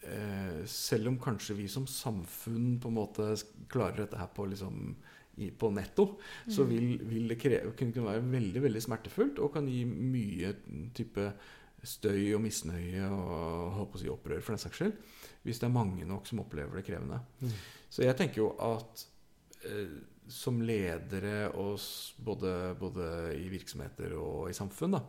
[0.07, 3.29] eh, selv om kanskje vi som samfunn på en måte
[3.73, 4.97] klarer dette her på, liksom,
[5.37, 6.17] i, på netto,
[6.49, 6.71] så Mm.
[6.71, 10.55] vil, vil det kreve, kunne være veldig veldig smertefullt og kan gi mye
[10.95, 11.33] type
[11.87, 14.95] støy og misnøye og holdt på å si opprør for den saks skyld,
[15.45, 17.21] hvis det er mange nok som opplever det krevende.
[17.41, 17.53] Mm.
[17.91, 19.05] Så jeg tenker jo at
[19.69, 19.93] eh,
[20.33, 21.81] som ledere og
[22.24, 23.09] både, både
[23.39, 25.03] i virksomheter og i samfunn, da,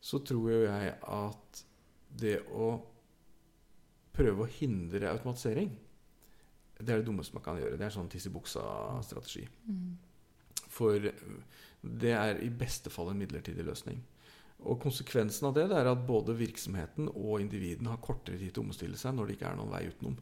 [0.00, 1.62] så tror jo jeg at
[2.20, 2.72] det å
[4.16, 5.70] prøve å hindre automatisering,
[6.80, 7.76] det er det dummeste man kan gjøre.
[7.76, 9.44] Det er sånn tiss i buksa-strategi.
[9.68, 9.90] Mm.
[10.72, 11.10] For
[12.00, 14.00] det er i beste fall en midlertidig løsning.
[14.68, 18.64] Og konsekvensen av det, det er at både virksomheten og individene har kortere tid til
[18.64, 20.18] å omstille seg når det ikke er noen vei utenom.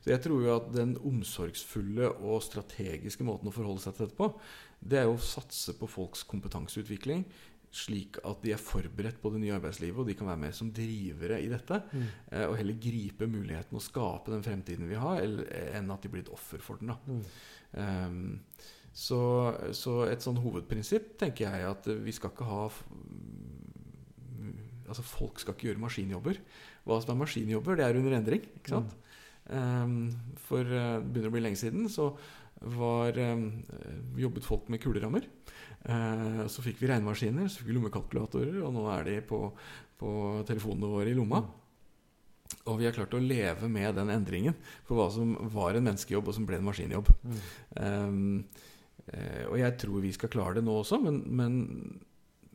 [0.00, 4.18] Så jeg tror jo at den omsorgsfulle og strategiske måten å forholde seg til dette
[4.18, 4.30] på,
[4.80, 7.26] det er jo å satse på folks kompetanseutvikling,
[7.70, 10.72] slik at de er forberedt på det nye arbeidslivet, og de kan være med som
[10.74, 11.78] drivere i dette.
[11.92, 12.08] Mm.
[12.32, 15.46] eh, Og heller gripe muligheten og skape den fremtiden vi har, eller,
[15.78, 16.90] enn at de blir et offer for den.
[16.90, 16.98] da.
[17.06, 17.22] Mm.
[17.78, 18.40] um,
[18.90, 19.20] så,
[19.76, 24.56] så et sånn hovedprinsipp tenker jeg at eh, vi skal ikke ha mm,
[24.90, 26.38] Altså folk skal ikke gjøre maskinjobber.
[26.82, 28.48] Hva som er maskinjobber, det er under endring.
[28.58, 28.90] ikke sant?
[28.90, 29.09] Um,
[29.50, 32.10] for uh, det begynner å bli lenge siden, så
[32.60, 33.46] var, um,
[34.20, 35.26] jobbet folk med kulerammer.
[35.84, 39.42] Uh, så fikk vi regnemaskiner, så fikk vi lommekalkulatorer, og nå er de på,
[40.00, 40.12] på
[40.48, 41.42] telefonene våre i lomma.
[42.66, 46.28] Og vi har klart å leve med den endringen for hva som var en menneskejobb,
[46.28, 47.10] og som ble en maskinjobb.
[47.22, 47.40] Mm.
[47.80, 48.68] Um,
[49.50, 51.54] og jeg tror vi skal klare det nå også, men, men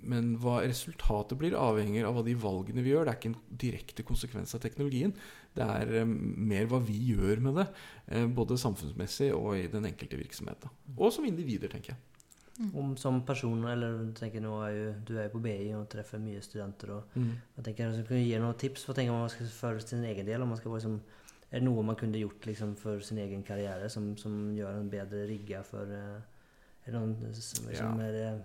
[0.08, 3.06] men hva resultatet blir, avhenger av hva de valgene vi gjør.
[3.08, 5.14] Det er ikke en direkte konsekvens av teknologien.
[5.56, 6.16] Det er um,
[6.49, 7.70] mer hva vi gjør med det,
[8.12, 10.68] uh, både samfunnsmessig og i den enkelte virksomhet.
[10.95, 12.03] Og som individer, tenker jeg.
[12.56, 12.70] Mm.
[12.80, 16.22] Om som person, eller tenker nå er jo, Du er jo på BI og treffer
[16.24, 16.93] mye studenter.
[16.95, 17.34] og mm.
[17.58, 20.41] jeg tenker jeg Kan gi noen tips for man skal føle sin egen del?
[20.41, 21.01] om man skal liksom,
[21.51, 24.89] Er det noe man kunne gjort liksom, for sin egen karriere som, som gjør en
[24.89, 26.22] bedre rigga for uh,
[26.86, 27.88] er det noen som, ja.
[28.06, 28.36] er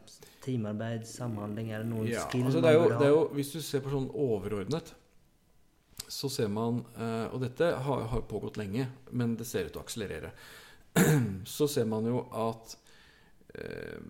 [0.41, 1.75] teamarbeid, samhandling?
[1.75, 3.83] Er det noen ja, skill altså det, er jo, det er jo, Hvis du ser
[3.85, 4.95] på sånn overordnet,
[6.11, 9.83] så ser man uh, Og dette har, har, pågått lenge, men det ser ut til
[9.83, 10.33] å akselerere.
[11.57, 12.75] så ser man jo at
[13.61, 14.01] uh,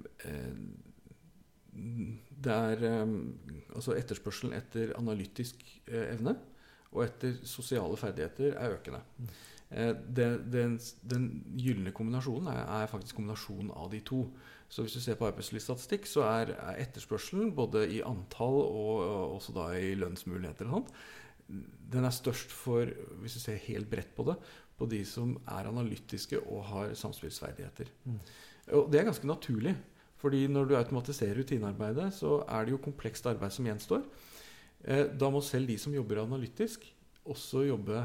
[2.41, 6.35] det er Altså etterspørselen etter analytisk evne
[6.91, 9.01] og etter sosiale ferdigheter er økende.
[9.70, 10.78] Eh, den, den,
[11.10, 14.24] den gylne kombinasjonen er, er, faktisk kombinasjonen av de to.
[14.70, 19.36] Så hvis du ser på arbeidslivsstatistikk, så er, er, etterspørselen både i antall og, og
[19.38, 20.70] også da i lønnsmuligheter
[21.90, 22.90] den er størst for,
[23.22, 24.36] hvis du ser helt bredt på det,
[24.78, 27.90] på de som er analytiske og har samspillsferdigheter.
[28.04, 28.20] Mm.
[28.78, 29.76] Og det er ganske naturlig.
[30.20, 34.02] fordi når du automatiserer rutinearbeidet, så er det jo komplekst arbeid som gjenstår.
[34.84, 36.84] Eh, da må selv de som jobber analytisk,
[37.24, 38.02] også jobbe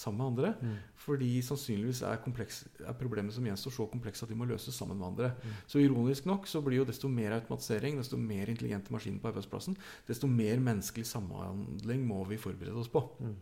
[0.00, 0.52] sammen med andre.
[0.60, 0.76] Mm.
[1.00, 4.98] Fordi sannsynligvis er, kompleks, er, problemet som gjenstår, så komplekse at de må løses sammen
[5.00, 5.32] med andre.
[5.40, 5.58] Mm.
[5.70, 9.76] Så ironisk nok så blir jo desto mer automatisering, desto mer intelligente maskiner på arbeidsplassen,
[10.08, 13.04] desto mer menneskelig samhandling må vi forberede oss på.
[13.20, 13.36] Mm.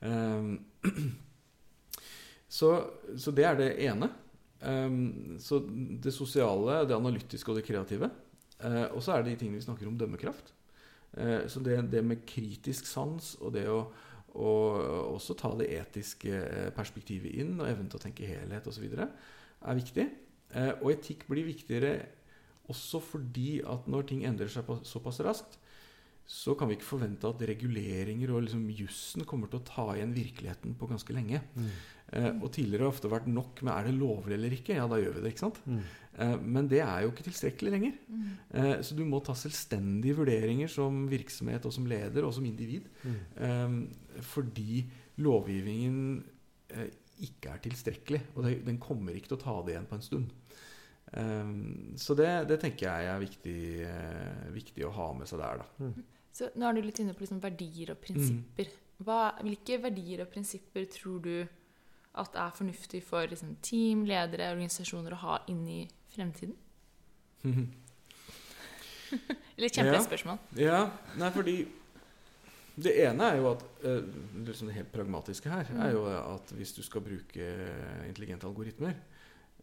[0.00, 0.60] Um,
[2.58, 2.72] så,
[3.16, 4.10] så, det er det ene.
[4.62, 5.60] Um, så
[6.02, 8.10] det sosiale, det analytiske og det kreative.
[8.58, 10.54] Uh, og så er det de tingene vi snakker om dømmekraft.
[11.14, 13.86] Uh, så det, det med kritisk sans og det å
[14.36, 18.86] og også ta det etiske eh, perspektivet inn, og evnen til å tenke helhet osv.
[18.98, 20.06] er viktig.
[20.54, 21.94] Eh, og etikk blir viktigere
[22.68, 25.56] også fordi at når ting endrer seg såpass raskt,
[26.28, 30.12] så kan vi ikke forvente at reguleringer og liksom jussen kommer til å ta igjen
[30.12, 31.40] virkeligheten på ganske lenge.
[31.56, 31.70] Mm.
[32.08, 34.76] Eh, og tidligere har det ofte vært nok med er det lovlig eller ikke.
[34.78, 35.32] Ja, da gjør vi det.
[35.34, 35.58] ikke sant?
[35.68, 35.80] Mm.
[36.18, 37.98] Eh, men det er jo ikke tilstrekkelig lenger.
[38.08, 38.30] Mm.
[38.60, 42.88] Eh, så du må ta selvstendige vurderinger som virksomhet og som leder og som individ.
[43.04, 43.20] Mm.
[43.48, 44.80] Eh, fordi
[45.20, 46.00] lovgivningen
[46.72, 46.88] eh,
[47.28, 48.22] ikke er tilstrekkelig.
[48.36, 50.32] Og det, den kommer ikke til å ta det igjen på en stund.
[51.12, 51.52] Eh,
[52.00, 53.60] så det, det, tenker jeg er viktig,
[54.56, 55.60] viktig, å ha med seg der.
[55.60, 55.90] da.
[55.90, 56.08] Mm.
[56.38, 58.72] Så Nå er du litt inne på liksom verdier og prinsipper.
[58.72, 58.84] Mm.
[59.06, 61.32] Hva, hvilke verdier og prinsipper tror du
[62.18, 65.80] at det er fornuftig for liksom, team, ledere, organisasjoner å ha inn i
[66.14, 66.56] fremtiden?
[69.62, 70.40] Litt kjempespørsmål.
[70.58, 70.66] Ja.
[70.66, 70.80] ja.
[71.20, 71.56] Nei, fordi
[72.78, 73.62] det ene er jo at
[74.46, 77.46] liksom Det helt pragmatiske her er jo at hvis du skal bruke
[78.06, 78.94] intelligente algoritmer,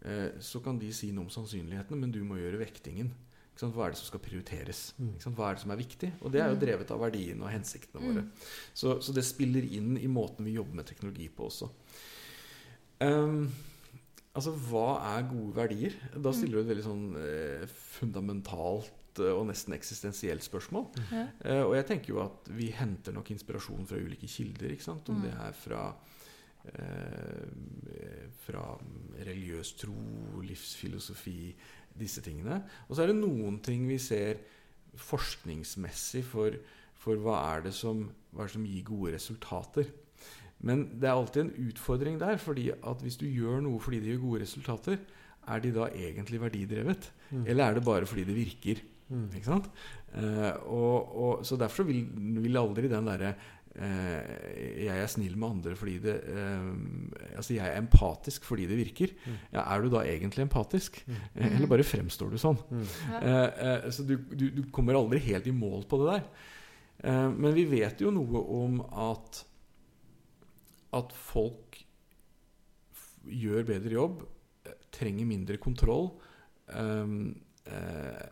[0.01, 3.13] eh, så kan de si noe om sannsynlighetene, men du må gjøre vektingen.
[3.55, 4.89] Hva er det som skal prioriteres?
[4.99, 5.13] Mm.
[5.31, 6.09] Hva er det som er viktig?
[6.19, 6.63] Og det er jo mm.
[6.65, 8.25] drevet av verdiene og hensiktene våre.
[8.25, 8.49] Mm.
[8.75, 11.69] Så, så, det spiller inn i måten vi jobber med teknologi på også.
[13.03, 13.49] Um,
[14.33, 15.97] altså, hva er gode verdier?
[16.15, 17.65] Da stiller du et veldig sånn eh,
[17.97, 20.87] fundamentalt eh, og nesten eksistensielt spørsmål.
[21.11, 21.25] Ja.
[21.43, 24.75] Uh, og jeg tenker jo at vi henter nok inspirasjon fra ulike kilder.
[24.75, 25.09] ikke sant?
[25.11, 25.25] Om mm.
[25.27, 27.45] det er fra uh,
[28.45, 28.63] fra
[29.25, 29.95] religiøs tro,
[30.45, 31.53] livsfilosofi,
[31.95, 32.61] disse tingene.
[32.87, 34.41] Og så er det noen ting vi ser
[34.95, 36.55] forskningsmessig for,
[36.99, 39.91] for hva, er som, hva er det som gir gode resultater.
[40.65, 42.37] Men det er alltid en utfordring der.
[42.41, 44.99] fordi at hvis du gjør noe fordi det gir gode resultater,
[45.45, 47.11] er de da egentlig verdidrevet?
[47.29, 47.45] Mm.
[47.45, 48.81] Eller er det bare fordi det virker?
[49.09, 49.27] Mm.
[49.37, 49.69] Ikke sant?
[50.17, 52.07] Eh, og, og, så derfor vil,
[52.41, 53.35] vil aldri den derre
[53.75, 56.67] Eh, jeg er snill med andre fordi det eh,
[57.35, 59.11] Altså, jeg er empatisk fordi det virker.
[59.25, 59.33] Mm.
[59.51, 61.01] Ja, er du da egentlig empatisk?
[61.07, 61.17] Mm.
[61.35, 62.59] Eh, eller bare fremstår du sånn?
[62.71, 62.85] Mm.
[63.11, 63.91] Ja.
[63.91, 66.29] så du, du, du, kommer aldri helt i mål på det der.
[67.35, 69.43] men vi vet jo noe om at
[70.95, 71.81] at folk
[73.25, 74.23] gjør bedre jobb,
[74.95, 76.11] trenger mindre kontroll.
[76.71, 77.35] Um,
[77.69, 78.23] uh,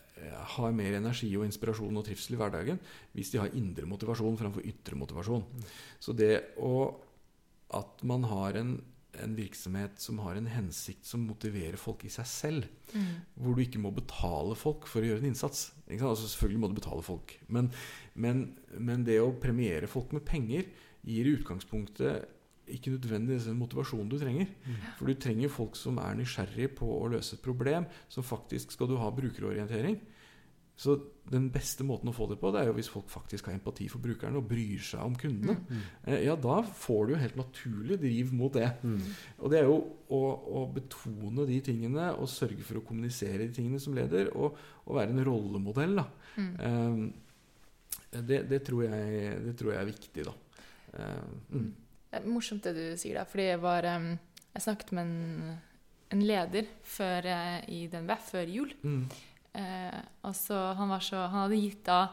[0.56, 2.80] har mer energi og inspirasjon og trivsel i hverdagen
[3.14, 5.44] hvis de har indre motivasjon framfor ytre motivasjon.
[5.44, 5.68] Mm.
[6.00, 6.74] Så det å
[7.74, 8.76] at man har en,
[9.18, 13.10] en, virksomhet som har en hensikt som motiverer folk i seg selv, mm.
[13.42, 16.78] hvor du ikke må betale folk for å gjøre en innsats altså Selvfølgelig må du
[16.78, 17.72] betale folk, men,
[18.14, 18.46] men,
[18.78, 20.70] men, det å premiere folk med penger
[21.04, 22.30] gir i utgangspunktet
[22.72, 24.48] ikke nødvendigvis den motivasjonen du trenger.
[24.98, 27.86] For du trenger folk som er nysgjerrig på å løse et problem.
[28.10, 30.00] Som faktisk skal du ha brukerorientering.
[30.76, 30.96] Så
[31.30, 33.86] den beste måten å få det på, det er jo hvis folk faktisk har empati
[33.92, 35.54] for brukerne og bryr seg om kundene.
[36.08, 38.72] Eh, Ja, da får du jo helt naturlig driv mot det.
[39.38, 39.76] Og det er jo
[40.10, 40.22] å,
[40.64, 44.58] å betone de tingene og sørge for å kommunisere de tingene som leder, og,
[44.88, 45.94] og være en rollemodell.
[46.02, 46.08] Da.
[46.42, 46.50] Mm.
[46.58, 50.34] Eh, det, det, tror jeg, det tror jeg er viktig, da.
[50.98, 51.70] Eh, mm.
[52.14, 53.26] Det er morsomt det du sier, da.
[53.26, 55.54] Fordi jeg var Jeg snakket med en,
[56.14, 58.74] en leder før, eh, i DNBF før jul.
[58.86, 59.00] Mm.
[59.58, 62.04] Eh, altså, han, var så, han hadde gitt da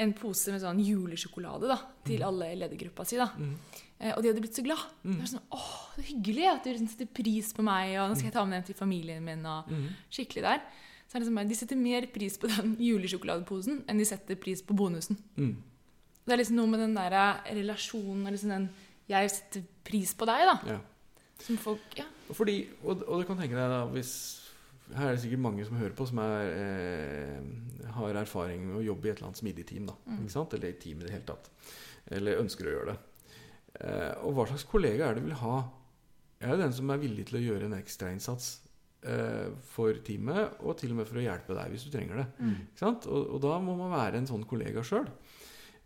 [0.00, 3.16] en pose med sånn julesjokolade da, til alle i ledergruppa si.
[3.20, 3.30] da.
[3.36, 3.54] Mm.
[4.00, 4.84] Eh, og de hadde blitt så glad.
[5.02, 5.14] Mm.
[5.16, 8.20] Det var sånn, åh, så hyggelig at du liksom setter pris på meg, og nå
[8.20, 9.44] skal jeg ta med den til familien min.
[9.48, 9.88] og Mm.
[10.12, 10.60] skikkelig der.
[11.08, 14.60] Så er det sånn, De setter mer pris på den julesjokoladeposen enn de setter pris
[14.62, 15.16] på bonusen.
[15.36, 15.56] Mm.
[16.28, 18.68] Det er liksom noe med den der eh, relasjonen og liksom den
[19.10, 20.56] 'jeg setter pris på deg', da.
[20.74, 20.78] Ja.
[21.40, 22.04] Som folk Ja.
[22.32, 24.12] Fordi, og, og du kan tenke deg da hvis
[24.90, 28.84] Her er det sikkert mange som hører på, som er, eh, har erfaring med å
[28.84, 29.86] jobbe i et eller annet smidig team.
[29.86, 30.18] da, Mm.
[30.24, 30.54] ikke sant?
[30.54, 31.48] Eller i team i det hele tatt.
[32.10, 32.98] Eller ønsker å gjøre det.
[33.86, 35.60] Eh, og hva slags kollega er det du vil ha?
[36.40, 38.58] Er det den som er villig til å gjøre en ekstrainnsats
[39.04, 42.26] eh, for teamet, og til og med for å hjelpe deg hvis du trenger det?
[42.42, 43.06] Ikke sant?
[43.06, 45.06] Og, og da må man være en sånn kollega sjøl.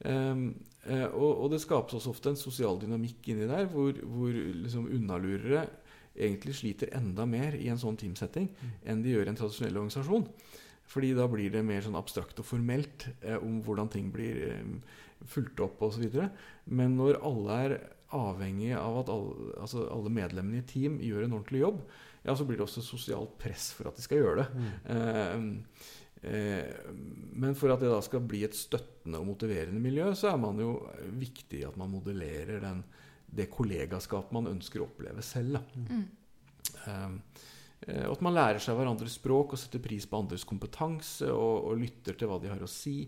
[0.02, 0.48] Um,
[0.88, 4.90] eh, og, og det skapes også ofte en sosial dynamikk inni der, hvor, hvor liksom
[4.90, 5.68] unnalurere
[6.14, 8.46] egentlig sliter enda mer i en sånn teamsetting
[8.86, 10.28] enn de gjør i en tradisjonell organisasjon.
[10.90, 14.96] Fordi da blir det mer sånn abstrakt og formelt eh, om hvordan ting blir eh,
[15.30, 16.04] fulgt opp osv.
[16.68, 17.76] Men når alle er
[18.14, 21.80] avhengig av at alle, altså alle medlemmene i team gjør en ordentlig jobb,
[22.24, 24.46] ja, så blir det også sosialt press for at de skal gjøre det.
[24.54, 24.68] Mm.
[24.94, 30.38] eh, men for at det da skal bli et støttende og motiverende miljø, så er
[30.40, 30.76] man jo
[31.20, 32.84] viktig at man modellerer den,
[33.26, 35.60] det kollegaskap man ønsker å oppleve selv.
[35.74, 36.04] Mm.
[36.86, 37.10] Eh,
[37.88, 41.82] eh, at man lærer seg hverandres språk og setter pris på andres kompetanse og, og
[41.82, 43.02] lytter til hva de har å si.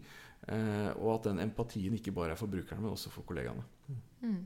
[0.47, 3.65] Eh, og at den empatien ikke bare er for brukerne, men også for kollegaene.
[4.23, 4.43] Mm.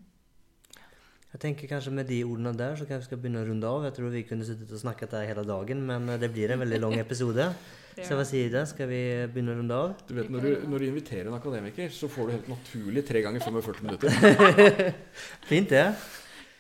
[1.31, 3.85] Jeg tenker kanskje med de ordene der så kan vi skal begynne å runde av.
[3.87, 6.63] Jeg tror vi kunne sittet og snakket der hele dagen, men eh, det blir en
[6.65, 7.47] veldig lang episode.
[8.01, 8.65] Så hva sier det?
[8.71, 9.01] Skal vi
[9.31, 9.93] begynne å runde av?
[10.09, 13.23] Du vet, når, du, når du inviterer en akademiker, så får du helt naturlig tre
[13.27, 14.91] ganger 45 minutter.
[15.51, 15.85] Fint det.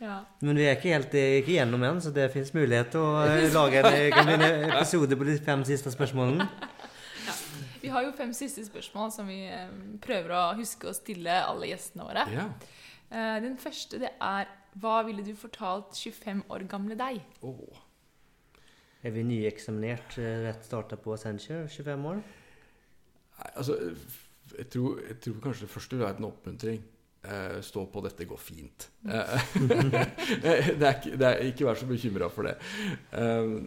[0.01, 0.21] Ja.
[0.41, 3.49] Men vi er ikke helt ikke gjennom ennå, så det fins mulighet til å eh,
[3.53, 6.47] lage en, en episode på de fem siste spørsmålene.
[7.81, 9.67] Vi har jo fem siste spørsmål som vi eh,
[10.05, 12.25] prøver å huske å stille alle gjestene våre.
[12.33, 12.47] Ja.
[13.11, 14.49] Eh, den første det er
[14.81, 17.21] Hva ville du fortalt 25 år gamle deg?
[17.47, 17.81] Oh.
[19.03, 22.23] Er vi nyeksaminert, eh, rett starta på Accenture, 25 år?
[23.41, 23.77] Nei, altså,
[24.57, 26.83] jeg tror, jeg tror kanskje det første vil være en oppmuntring.
[27.21, 28.89] Eh, stå på 'dette går fint'.
[29.05, 29.43] Eh,
[30.81, 32.57] det, er ikke, det er ikke vær så bekymra for det.
[33.13, 33.61] Eh,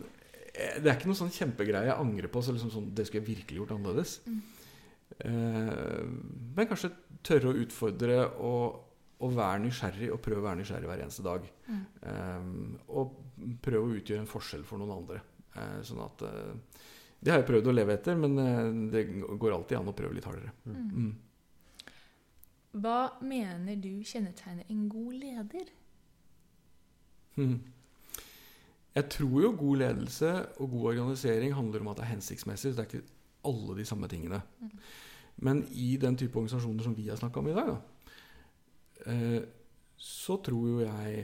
[0.54, 2.42] det er ikke noe sånn kjempegreie jeg angrer på.
[2.42, 4.20] Så liksom sånn, det skulle jeg virkelig gjort annerledes.
[5.22, 6.02] Eh,
[6.58, 6.94] men kanskje
[7.26, 8.82] tørre å utfordre og,
[9.24, 11.46] og være nysgjerrig, og prøve å være nysgjerrig hver eneste dag.
[11.70, 12.48] Eh,
[12.92, 13.20] og
[13.64, 15.22] prøve å utgjøre en forskjell for noen andre.
[15.54, 16.80] Uh, sånn at uh,
[17.22, 20.18] Det har jeg prøvd å leve etter, men uh, det går alltid an å prøve
[20.18, 20.50] litt hardere.
[20.66, 21.12] Mm.
[22.82, 25.72] Hva mener du kjennetegner en god leder?
[27.38, 27.56] Mhm.
[28.94, 32.74] Jeg tror jo god ledelse og god organisering handler om at det er hensiktsmessig.
[32.74, 33.16] så Det er ikke
[33.50, 34.42] alle de samme tingene.
[35.38, 37.78] Men i den type organisasjoner som vi har snakka om i dag, da,
[40.04, 41.24] så tror jo jeg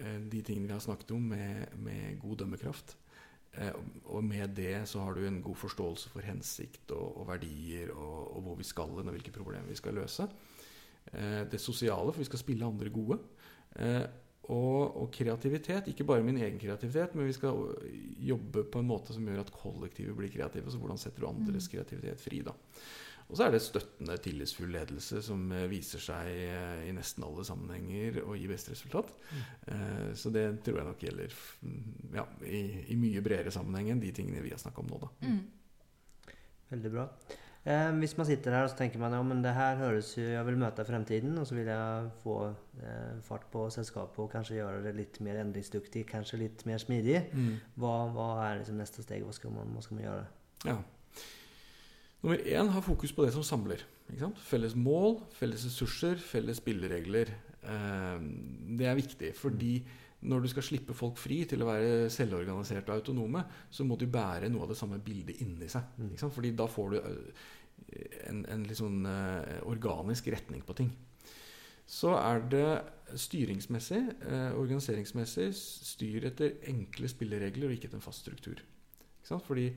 [0.00, 2.96] eh, de tingene vi har snakket om med, med god dømmekraft
[3.60, 7.92] eh, Og med det så har du en god forståelse for hensikt og, og verdier
[7.94, 10.28] og, og hvor vi skal hen og hvilke problemer vi skal løse.
[11.12, 13.20] Eh, det sosiale, for vi skal spille andre gode.
[13.76, 14.04] Eh,
[14.44, 15.88] og, og kreativitet.
[15.88, 17.60] Ikke bare min egen kreativitet, men vi skal
[18.20, 20.72] jobbe på en måte som gjør at kollektivet blir kreative.
[20.72, 22.52] Så hvordan setter du andres kreativitet fri, da.
[23.24, 27.44] Og så er det støttende, tillitsfull ledelse som eh, viser seg eh, i nesten alle
[27.46, 29.14] sammenhenger og gir best resultat.
[29.70, 31.38] Eh, så det tror jeg nok gjelder
[32.18, 32.60] ja, i,
[32.92, 35.10] i mye bredere sammenheng enn de tingene vi har snakka om nå, da.
[35.24, 36.34] Mm.
[36.74, 37.08] Veldig bra.
[37.64, 40.24] Eh, hvis man sitter her og så tenker man ja, men det her høres jo
[40.24, 42.34] Jeg vil møte fremtiden, og så vil jeg få
[42.84, 47.22] eh, fart på selskapet og kanskje gjøre det litt mer endringsdyktig, kanskje litt mer smidig.
[47.80, 49.24] Hva, hva er liksom neste steg?
[49.24, 50.26] Hva skal, man, hva skal man gjøre?
[50.68, 50.76] Ja.
[52.24, 53.82] Nummer én ha fokus på det som samler.
[54.08, 54.38] Ikke sant?
[54.40, 57.28] Felles mål, felles ressurser, felles spilleregler.
[57.60, 58.22] Eh,
[58.80, 59.74] det er viktig, fordi
[60.24, 64.06] når du skal slippe folk fri til å være selvorganiserte og autonome, så må du
[64.08, 65.98] bære noe av det samme bildet inni seg.
[66.00, 66.32] Ikke sant?
[66.32, 67.50] Fordi da får du eh,
[68.30, 70.94] en, en litt sånn eh, organisk retning på ting.
[71.86, 72.68] så er det
[73.20, 74.00] styringsmessig,
[74.56, 75.50] organiseringsmessig,
[75.92, 78.64] styr etter enkle spilleregler og ikke etter en fast struktur.
[79.20, 79.44] Ikke sant?
[79.44, 79.68] Fordi,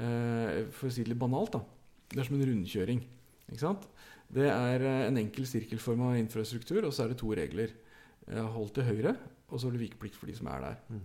[0.00, 1.81] eh, For å si det litt banalt, da.
[2.12, 3.00] Det er som en rundkjøring.
[3.48, 3.88] Ikke sant?
[4.32, 7.72] Det er eh, en enkel sirkelforma infrastruktur, og så er det to regler.
[8.28, 9.16] Eh, hold til høyre,
[9.48, 10.78] og så har du vikeplikt for de som er der.
[10.88, 11.02] Mm.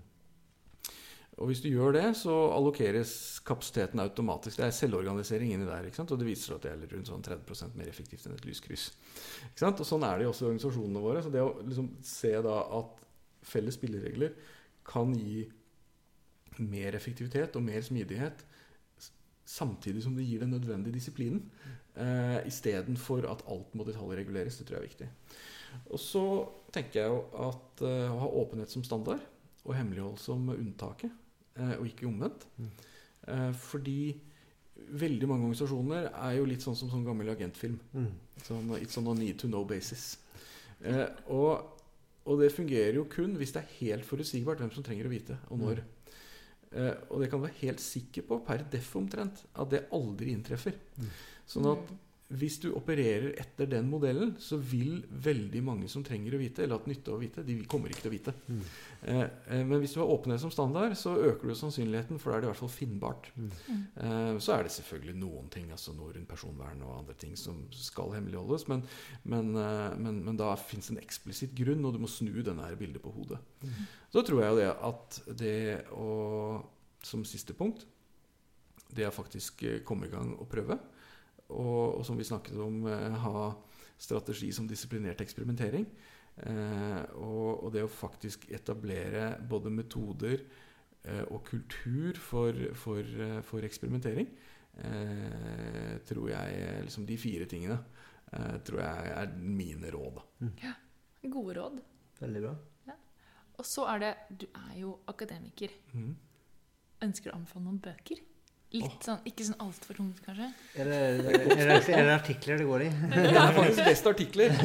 [1.37, 3.11] Og hvis du gjør det, så allokeres
[3.45, 4.57] kapasiteten automatisk.
[4.57, 5.85] Det er selvorganisering inni der.
[5.85, 6.11] ikke sant?
[6.11, 8.87] Og det viser seg at det er rundt sånn 30% mer effektivt enn et lyskryss.
[9.51, 9.83] Ikke sant?
[9.83, 11.21] Og Sånn er det jo også i organisasjonene våre.
[11.21, 13.05] Så det å liksom se da at
[13.45, 14.33] felles spilleregler
[14.87, 15.45] kan gi
[16.57, 18.41] mer effektivitet og mer smidighet
[19.47, 21.41] samtidig som det gir den nødvendige disiplinen,
[21.95, 24.59] eh, istedenfor at alt må detaljreguleres.
[24.59, 25.09] Det tror jeg er viktig.
[25.91, 26.25] Og så
[26.73, 29.23] tenker jeg jo at eh, å ha åpenhet som standard
[29.63, 31.11] og hemmelighold som unntaket,
[31.57, 32.47] eh, og ikke omvendt.
[32.57, 32.71] Mm.
[33.27, 33.99] Eh, fordi
[34.87, 37.79] veldig mange organisasjoner er jo litt sånn som sånn gammel agentfilm.
[37.95, 38.11] Mm.
[38.45, 40.17] Sånn, it's on a need to know basis.
[40.83, 41.81] Eh, og,
[42.27, 45.39] og det fungerer jo kun hvis det er helt forutsigbart hvem som trenger å vite,
[45.49, 45.83] og når.
[45.83, 45.93] Eh,
[46.74, 50.76] og det kan du være helt sikker på, per deff omtrent, at det aldri inntreffer.
[50.97, 51.11] Mm.
[51.47, 51.93] Sånn at
[52.28, 56.75] hvis du opererer etter den modellen, så vil veldig mange som trenger å vite, eller
[56.75, 58.34] hatt nytte av å vite, de kommer ikke til å vite.
[58.51, 58.57] Mm.
[58.99, 62.38] Eh, eh, men hvis du har åpenhet som standard, så øker du sannsynligheten, for da
[62.38, 63.30] er det i hvert fall finnbart.
[63.38, 63.47] Mm.
[64.03, 67.61] Eh, så er det selvfølgelig noen ting, altså noe rundt personvern og andre ting, som
[67.71, 68.84] skal hemmeligholdes, men,
[69.23, 72.75] men, eh, men, men da fins en eksplisitt grunn, og du må snu denne her
[72.75, 73.39] bildet på hodet.
[73.63, 73.86] Mm.
[74.11, 75.59] Så tror jeg jo det at det
[75.95, 76.09] å,
[77.07, 77.88] som siste punkt,
[78.91, 80.75] det er faktisk eh, komme i gang og prøve,
[81.49, 83.49] og, og som vi snakket om, eh, ha
[83.97, 85.87] strategi som disiplinert eksperimentering.
[86.37, 90.43] Eh, og, og det å faktisk etablere både metoder
[91.03, 93.15] eh, og kultur for, for,
[93.47, 94.29] for eksperimentering,
[94.83, 97.79] eh, tror jeg liksom De fire tingene
[98.31, 100.21] eh, tror jeg er mine råd.
[100.61, 100.75] Ja.
[101.27, 101.79] Gode råd.
[102.21, 102.55] Veldig bra.
[103.57, 105.71] Og så er det Du er jo akademiker.
[105.93, 106.13] Mm.
[107.03, 108.21] Ønsker du å anbefale noen bøker?
[108.76, 110.49] Litt sånn, Ikke sånn altfor tungt, kanskje?
[110.76, 112.89] Er det, er, det, er det artikler det går i?
[113.13, 114.57] Det er faktisk best artikler.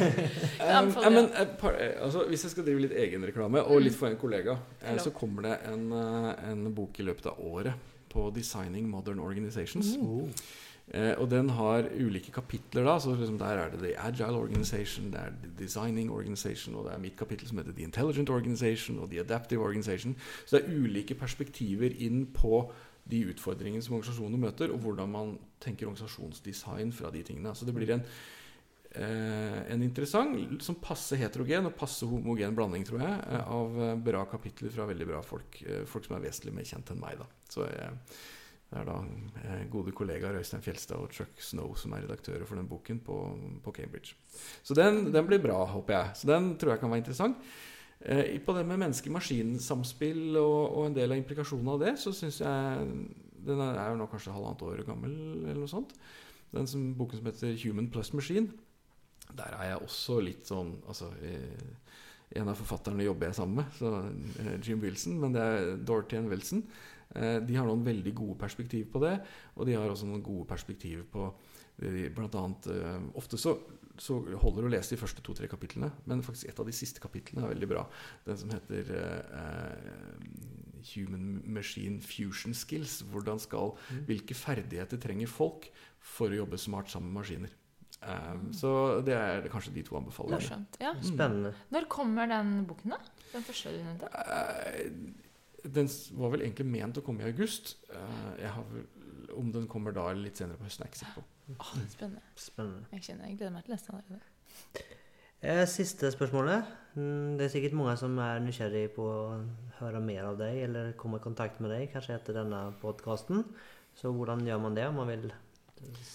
[0.63, 4.07] Um, ja, men, eh, eh, altså, hvis jeg skal drive litt egenreklame, og litt for
[4.07, 8.87] en kollega, eh, så kommer det en, en bok i løpet av året på 'Designing
[8.89, 9.95] Modern Organizations'.
[9.99, 10.31] Mm.
[10.87, 12.83] Eh, og den har ulike kapitler.
[12.83, 16.85] da, så liksom Der er det The Agile Organization, det er The Designing Organization, og
[16.85, 20.15] det er mitt kapittel som heter The Intelligent Organization og The Adaptive Organization.
[20.45, 22.71] Så det er ulike perspektiver inn på
[23.09, 27.51] de utfordringene som organisasjonene møter, og hvordan man tenker organisasjonsdesign fra de tingene.
[27.55, 28.03] Så det blir en,
[28.91, 33.95] eh, en interessant, som passe heterogen og passe homogen blanding, tror jeg, eh, av eh,
[33.95, 35.59] bra kapitler fra veldig bra folk.
[35.85, 37.19] Folk som er vesentlig mer kjent enn meg.
[37.19, 37.27] da.
[37.49, 39.03] Så det er da
[39.69, 43.71] gode kollegaer Øystein Fjelstad og Chuck Snow som er redaktører for den boken på, på
[43.71, 44.15] Cambridge.
[44.63, 46.15] Så den, den blir bra, håper jeg.
[46.15, 47.37] Så den tror jeg kan være interessant.
[48.05, 52.41] Eh, på det med menneske-maskin-samspill og, og en del av implikasjonene av det, så syns
[52.43, 52.87] jeg
[53.43, 55.95] Den er, jo nå kanskje halvannet år gammel, eller noe sånt.
[56.53, 58.51] Den som, boken som heter 'Human Plus Machine'.
[59.35, 61.63] Der er jeg også litt sånn Altså eh,
[62.35, 64.03] En av forfatterne jobber jeg sammen med, så
[64.39, 66.63] eh, Jim Wilson, men det er Dorothy and Wilson.
[67.13, 69.19] De har noen veldig gode perspektiv på det,
[69.55, 71.27] og de har også noen gode perspektiv på
[72.15, 72.69] blant annet,
[73.13, 73.53] Ofte så,
[74.03, 76.99] så holder det å lese de første to-tre kapitlene, men faktisk et av de siste
[77.03, 77.85] kapitlene er veldig bra.
[78.27, 80.23] Den som heter uh,
[80.93, 82.99] Human Machine Fusion Skills.
[83.13, 83.75] Hvordan skal,
[84.09, 85.69] hvilke ferdigheter trenger folk
[86.03, 87.53] for å jobbe smart sammen med maskiner?
[88.03, 88.69] Um, så
[89.07, 90.41] det er kanskje de to anbefalingene.
[90.41, 90.79] Morsomt.
[90.83, 90.91] Ja.
[90.99, 91.53] Spennende.
[91.71, 93.27] Når kommer den boken, da?
[93.31, 94.09] Den første du nevnte?
[94.11, 95.21] Uh,
[95.63, 95.87] Den
[96.19, 97.77] var vel egentlig ment å komme i august.
[97.87, 98.83] Uh, Jeg har vel,
[99.39, 101.55] om den kommer da eller litt senere på høsten, er jeg ikke sikker på.
[101.59, 102.21] Åh, spennende.
[102.39, 102.85] Spennende.
[102.93, 104.89] Jeg kjenner jeg gleder meg til å lese den allerede.
[105.43, 106.67] Eh, Siste spørsmålet.
[106.95, 109.23] Mm, Det er sikkert mange som er nysgjerrig på å
[109.81, 113.43] høre mer av deg, eller komme i kontakt med deg, kanskje etter denne podkasten.
[113.99, 115.27] Så hvordan gjør man det om man vil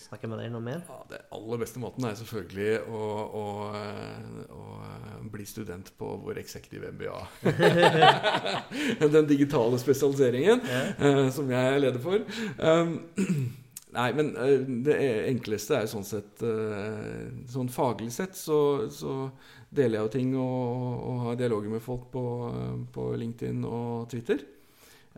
[0.09, 0.81] snakke med deg noe mer?
[0.89, 3.05] Ja, det aller beste måten er selvfølgelig å,
[3.41, 3.45] å,
[3.77, 7.21] eh, å eh, bli student på vår executive MBA.
[9.15, 12.25] Den digitale spesialiseringen eh, som jeg er leder for.
[12.57, 12.99] Um,
[13.99, 14.59] nei, men eh,
[14.89, 16.45] det enkleste er jo sånn sett
[17.49, 18.61] Sånn faglig sett så,
[18.93, 19.25] så
[19.69, 22.25] deler jeg jo ting og, og har dialoger med folk på,
[22.95, 24.47] på LinkedIn og Twitter.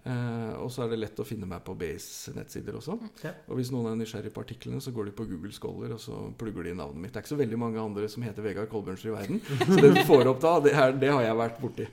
[0.01, 2.95] Eh, og så er det lett å finne meg på BAs nettsider også.
[3.25, 3.35] Ja.
[3.53, 6.21] Og hvis noen er nysgjerrig på artiklene, så går de på Google Scholar og så
[6.41, 7.13] plugger de inn navnet mitt.
[7.13, 9.43] Det er ikke så veldig mange andre som heter Vegard Kolbjørnsrud i verden.
[9.67, 11.87] Så det du får opp da, det, er, det har jeg vært borti.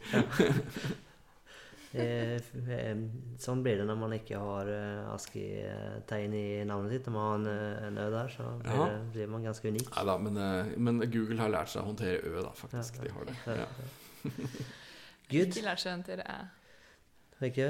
[1.98, 2.36] Eh,
[2.68, 2.98] eh,
[3.42, 7.08] Sånn blir det når man ikke har eh, ASCII-tegn i navnet sitt.
[7.08, 8.88] Når man har en, eh, Ø der, så blir, Ja.
[8.92, 9.88] det, blir man ganske unik.
[9.96, 13.00] Ja, da, men, eh, men Google har lært seg å håndtere Ø, da, faktisk.
[13.00, 13.38] Ja, De har det.
[13.48, 13.68] Ja,
[15.32, 15.56] Good.
[15.56, 16.38] Ikke lært seg til æ.
[17.48, 17.70] Ikke?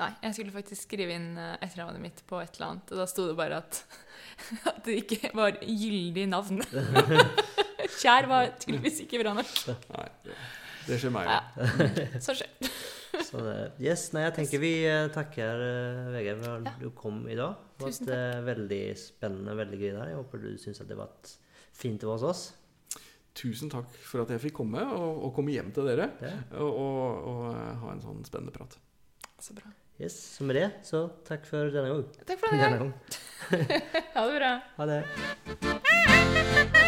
[0.00, 3.06] Nei, jeg skulle faktisk skrive inn eh, etternavnet mitt på et eller annet, og da
[3.10, 3.82] sto det bare at,
[4.70, 6.62] at det ikke var gyldig navn.
[8.00, 9.50] Kjær var tydeligvis ikke bra nok.
[9.90, 10.38] Nei, det,
[10.86, 11.40] det skjer meg Ja.
[12.24, 12.70] Så skjer.
[13.26, 16.72] Så det, yes, nei, jeg tenker vi eh, takker uh, Vegard for at Ja.
[16.80, 17.58] du kom i dag.
[17.76, 20.12] Det var et, eh, veldig spennende veldig gøy der.
[20.12, 21.32] Jeg håper du syns det var et
[21.76, 22.44] fint å være hos oss.
[23.36, 26.08] Tusen takk for at jeg fikk komme, og, og komme hjem til dere.
[26.54, 28.78] Og, og, og eh, ha en sånn spennende prat.
[29.42, 29.68] Så bra.
[30.00, 32.04] Yes, så med det, så takk for denne gang.
[32.24, 32.92] Takk for Denne gang.
[34.14, 34.52] Ha det bra.
[34.76, 36.79] Ha det.